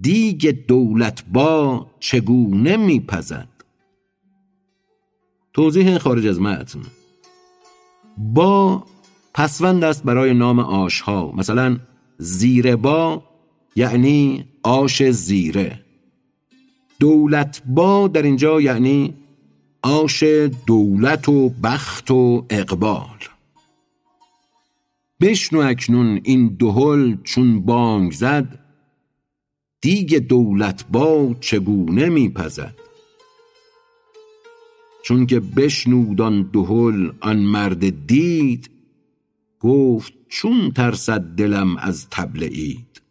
دیگ 0.02 0.66
دولت 0.68 1.24
با 1.34 1.88
چگونه 2.00 2.78
می 2.78 3.00
پزد 3.00 3.48
توضیح 5.54 5.98
خارج 5.98 6.28
از 6.28 6.42
متن. 6.42 6.82
با 8.18 8.84
پسوند 9.34 9.84
است 9.84 10.04
برای 10.04 10.34
نام 10.34 10.60
آشها. 10.60 11.32
مثلا 11.32 11.78
زیر 12.18 12.76
با 12.76 13.24
یعنی 13.76 14.46
آش 14.64 15.04
زیره. 15.04 15.80
دولت 17.00 17.62
با 17.66 18.08
در 18.08 18.22
اینجا 18.22 18.62
یعنی 18.62 19.14
آش 19.82 20.24
دولت 20.68 21.30
و 21.30 21.50
بخت 21.50 22.12
و 22.12 22.46
اقبال. 22.50 23.20
بشنو 25.22 25.60
اکنون 25.60 26.22
این 26.24 26.56
دهل 26.60 27.16
چون 27.24 27.62
بانگ 27.62 28.12
زد 28.12 28.65
دیگ 29.86 30.18
دولت 30.18 30.86
با 30.92 31.36
چگونه 31.40 32.10
می 32.10 32.30
پزد 32.30 32.76
چون 35.04 35.26
که 35.26 35.40
بشنود 35.40 36.22
آن 36.22 36.50
دهل 36.54 37.12
آن 37.22 37.38
مرد 37.38 38.08
دید 38.08 38.70
گفت 39.60 40.14
چون 40.30 40.72
ترسد 40.72 41.22
دلم 41.22 41.78
از 41.78 42.10
طبل 42.10 42.44
عید. 42.44 43.02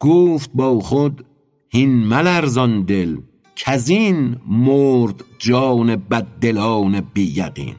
گفت 0.00 0.50
با 0.54 0.80
خود 0.80 1.24
هین 1.68 1.90
ملرزان 1.90 2.82
دل 2.82 3.16
کزین 3.56 4.36
مرد 4.46 5.24
جان 5.38 5.96
بددلان 5.96 7.00
بی 7.00 7.34
یقین. 7.36 7.74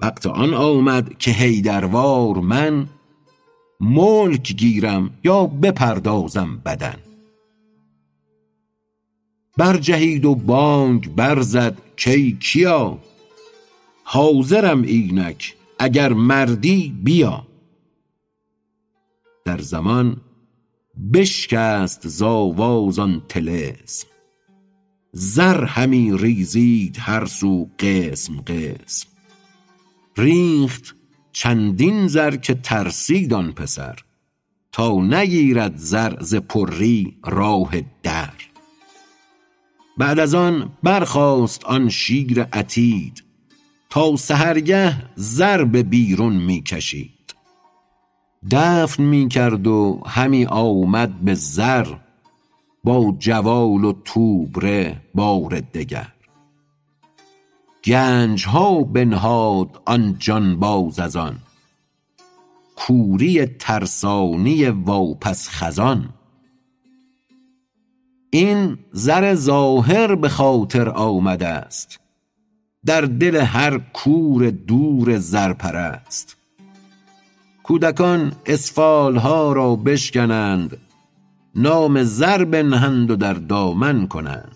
وقت 0.00 0.26
آن 0.26 0.54
آمد 0.54 1.18
که 1.18 1.30
حیدروار 1.30 2.38
من 2.38 2.88
ملک 3.80 4.52
گیرم 4.52 5.10
یا 5.24 5.46
بپردازم 5.46 6.56
بدن. 6.56 6.96
برجهید 9.56 10.24
و 10.24 10.34
بانگ 10.34 11.14
برزد 11.14 11.78
کای 12.04 12.32
کیا؟ 12.32 12.98
حاضرم 14.04 14.82
اینک 14.82 15.56
اگر 15.78 16.12
مردی 16.12 17.00
بیا. 17.04 17.46
در 19.44 19.58
زمان 19.58 20.20
بشکست 21.12 22.08
ز 22.08 22.22
آواز 22.22 22.98
آن 22.98 23.22
طلسم. 23.28 24.08
زر 25.12 25.64
همی 25.64 26.16
ریزید 26.18 26.96
هر 27.00 27.26
سو 27.26 27.68
قسم 27.78 28.40
قسم. 28.40 29.08
ریخت 30.16 30.94
چندین 31.38 32.06
زر 32.08 32.36
که 32.36 32.54
ترسید 32.54 33.34
آن 33.34 33.52
پسر 33.52 33.96
تا 34.72 35.00
نگیرد 35.00 35.76
زر 35.76 36.22
ز 36.22 36.34
پری 36.34 37.16
راه 37.24 37.72
در. 38.02 38.32
بعد 39.98 40.18
از 40.18 40.34
آن 40.34 40.70
برخاست 40.82 41.64
آن 41.64 41.88
شیر 41.88 42.42
عتید 42.42 43.24
تا 43.90 44.16
سحرگه 44.16 45.10
زر 45.16 45.64
به 45.64 45.82
بیرون 45.82 46.36
می 46.36 46.62
کشید. 46.62 47.34
دفن 48.50 49.02
می 49.02 49.28
کرد 49.28 49.66
و 49.66 50.02
همی 50.06 50.46
آمد 50.46 51.20
به 51.20 51.34
زر 51.34 51.86
با 52.84 53.16
جوال 53.18 53.84
و 53.84 53.92
توبره 54.04 55.02
بار 55.14 55.60
دگر. 55.60 56.15
گنجها 57.86 58.82
بنهاد 58.82 59.82
آن 59.84 60.16
جانباز 60.18 60.98
از 60.98 61.16
آن. 61.16 61.36
کوری 62.76 63.46
ترسانی 63.46 64.66
واپس 64.66 65.48
خزان. 65.48 66.08
این 68.30 68.78
زر 68.92 69.34
ظاهر 69.34 70.14
به 70.14 70.28
خاطر 70.28 70.88
آمده 70.88 71.46
است. 71.46 72.00
در 72.86 73.00
دل 73.00 73.36
هر 73.36 73.78
کور 73.78 74.50
دور 74.50 75.18
زرپرست. 75.18 76.36
کودکان 77.62 78.32
اسفال 78.46 79.16
ها 79.16 79.52
را 79.52 79.76
بشکنند 79.76 80.76
نام 81.54 82.02
زر 82.02 82.44
بنهند 82.44 83.10
و 83.10 83.16
در 83.16 83.34
دامن 83.34 84.06
کنند. 84.06 84.55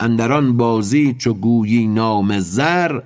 اندران 0.00 0.56
بازی 0.56 1.14
چو 1.14 1.34
گویی 1.34 1.86
نام 1.86 2.40
زر 2.40 3.00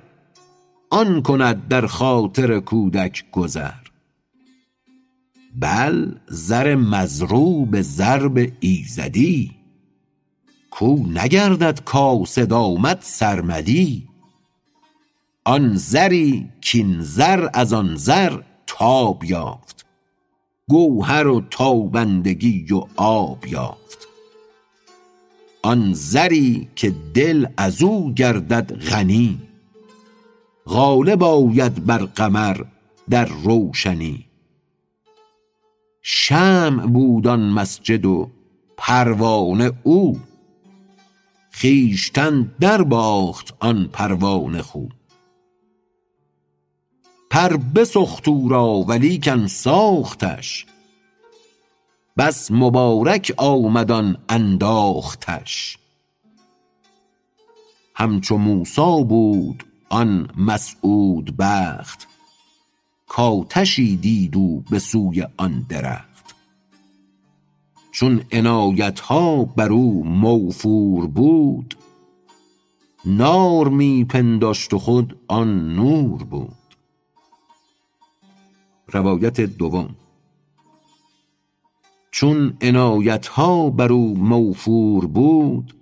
آن 0.89 1.21
کند 1.21 1.67
در 1.67 1.87
خاطر 1.87 2.59
کودک 2.59 3.31
گذر. 3.31 3.83
بل 5.55 6.15
زر 6.27 6.75
مضروب 6.75 7.81
ضرب 7.81 8.51
ایزدی 8.59 9.51
کو 10.71 10.97
نگردد 11.07 11.83
کاسد 11.83 12.53
آمد 12.53 12.99
سرمدی. 13.01 14.07
آن 15.45 15.75
زری 15.75 16.49
کین 16.61 17.01
زر 17.01 17.49
از 17.53 17.73
آن 17.73 17.95
زر 17.95 18.41
تاب 18.67 19.23
یافت 19.23 19.85
گوهر 20.69 21.27
و 21.27 21.41
تابندگی 21.49 22.73
و 22.73 22.83
آب 22.95 23.47
یافت. 23.47 24.02
آن 25.65 25.93
زری 25.93 26.67
که 26.75 26.93
دل 27.13 27.45
ازو 27.57 28.13
گردد 28.13 28.73
غنی. 28.73 29.39
غالب 30.67 31.23
آید 31.23 31.85
بر 31.85 31.97
قمر 31.97 32.61
در 33.09 33.25
روشنی. 33.25 34.25
شمع 36.01 36.85
بود 36.85 37.27
آن 37.27 37.49
مسجد 37.49 38.05
و 38.05 38.29
پروانه 38.77 39.71
او. 39.83 40.19
خویشتن 41.53 42.51
در 42.59 42.81
باخت 42.81 43.53
آن 43.59 43.89
پروانه 43.93 44.61
خو. 44.61 44.85
پر 47.29 47.57
بسخت 47.57 48.27
او 48.27 48.49
را 48.49 48.65
ولیکن 48.65 49.47
ساختش. 49.47 50.65
بس 52.17 52.51
مبارک 52.51 53.33
آمد 53.37 53.91
آن 53.91 54.17
انداختش. 54.29 55.77
همچو 57.95 58.37
موسی 58.37 59.03
بود 59.03 59.63
آن 59.89 60.29
مسعود 60.37 61.37
بخت. 61.37 62.07
کآتشی 63.07 63.95
دید 63.95 64.37
او 64.37 64.63
به 64.69 64.79
سوی 64.79 65.27
آن 65.37 65.65
درخت. 65.69 66.35
چون 67.91 68.23
عنایت 68.31 68.99
ها 68.99 69.45
برو 69.45 70.03
موفور 70.03 71.07
بود 71.07 71.77
نار 73.05 73.67
می 73.67 74.05
پنداشت 74.05 74.73
و 74.73 74.79
خود 74.79 75.19
آن 75.27 75.75
نور 75.75 76.23
بود. 76.23 76.55
روایت 78.87 79.41
دوم. 79.41 79.95
چون 82.13 82.57
عنایت 82.61 83.27
ها 83.27 83.69
برو 83.69 84.13
موفور 84.13 85.07
بود 85.07 85.75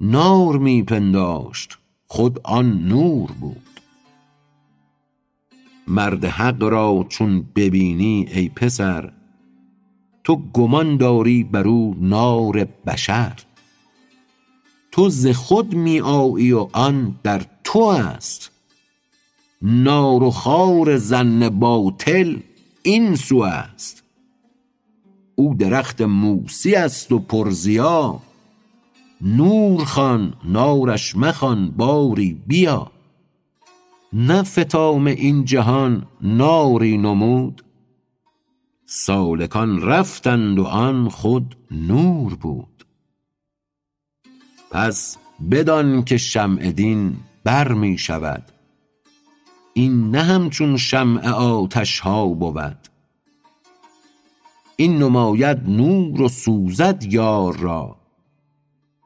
نار 0.00 0.58
می 0.58 0.82
پنداشت 0.82 1.78
خود 2.06 2.40
آن 2.44 2.88
نور 2.88 3.32
بود. 3.32 3.80
مرد 5.88 6.24
حق 6.24 6.62
را 6.62 7.06
چون 7.08 7.48
ببینی 7.56 8.26
ای 8.32 8.48
پسر 8.48 9.12
تو 10.24 10.36
گمان 10.52 10.96
داری 10.96 11.44
برو 11.44 11.94
نار 11.98 12.64
بشر. 12.86 13.36
تو 14.92 15.08
ز 15.08 15.26
خود 15.26 15.74
می 15.74 16.00
آیی 16.00 16.52
و 16.52 16.68
آن 16.72 17.18
در 17.22 17.42
تو 17.64 17.80
است. 17.80 18.50
نار 19.62 20.22
و 20.22 20.30
خار 20.30 20.98
ظن 20.98 21.48
باطل 21.48 22.36
این 22.82 23.16
سو 23.16 23.38
است. 23.38 23.99
او 25.40 25.54
درخت 25.54 26.00
موسی 26.00 26.74
است 26.74 27.12
و 27.12 27.18
پر 27.18 27.50
ضیا. 27.50 28.20
نور 29.20 29.84
خوان 29.84 30.34
نارش 30.44 31.16
مخوان 31.16 31.70
باری 31.70 32.42
بیا. 32.46 32.90
نه 34.12 34.42
فطام 34.42 35.06
این 35.06 35.44
جهان 35.44 36.06
ناری 36.20 36.98
نمود. 36.98 37.64
سالکان 38.86 39.82
رفتند 39.82 40.58
و 40.58 40.64
آن 40.64 41.08
خود 41.08 41.56
نور 41.70 42.34
بود. 42.34 42.86
پس 44.70 45.16
بدان 45.50 46.04
که 46.04 46.16
شمع 46.16 46.70
دین 46.70 47.16
بر 47.44 47.72
می 47.72 47.98
شود. 47.98 48.42
این 49.74 50.10
نه 50.10 50.22
همچون 50.22 50.76
شمع 50.76 51.28
آتش 51.30 52.00
ها 52.00 52.26
بود. 52.26 52.89
این 54.80 54.98
نماید 54.98 55.68
نور 55.68 56.22
و 56.22 56.28
سوزد 56.28 57.04
یار 57.12 57.56
را. 57.56 57.96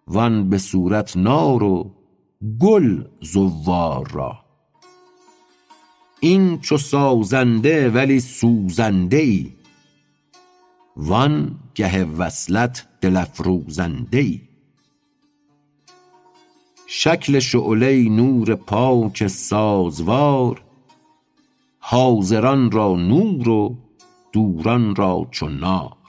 وان 0.07 0.51
به 0.51 0.59
صورت 0.59 1.17
نار 1.17 1.63
و 1.63 1.91
گل 2.61 3.05
زوار 3.21 4.11
را. 4.11 4.39
این 6.21 6.61
چو 6.61 6.79
سازنده 6.79 7.91
ولی 7.91 8.21
سوزنده 8.21 9.17
ای 9.17 9.53
وان 10.97 11.57
گه 11.75 12.05
وصلت 12.05 12.87
دل 13.01 13.17
افروزنده 13.17 14.19
ای 14.19 14.41
شکل 16.87 17.39
شعله 17.39 18.09
نور 18.09 18.55
پاک 18.55 19.27
سازوار 19.27 20.65
حاضران 21.79 22.71
را 22.71 22.97
نور 22.97 23.49
و 23.49 23.84
دوران 24.35 24.97
را 24.97 25.27
چو 25.31 25.49
نار 25.49 26.04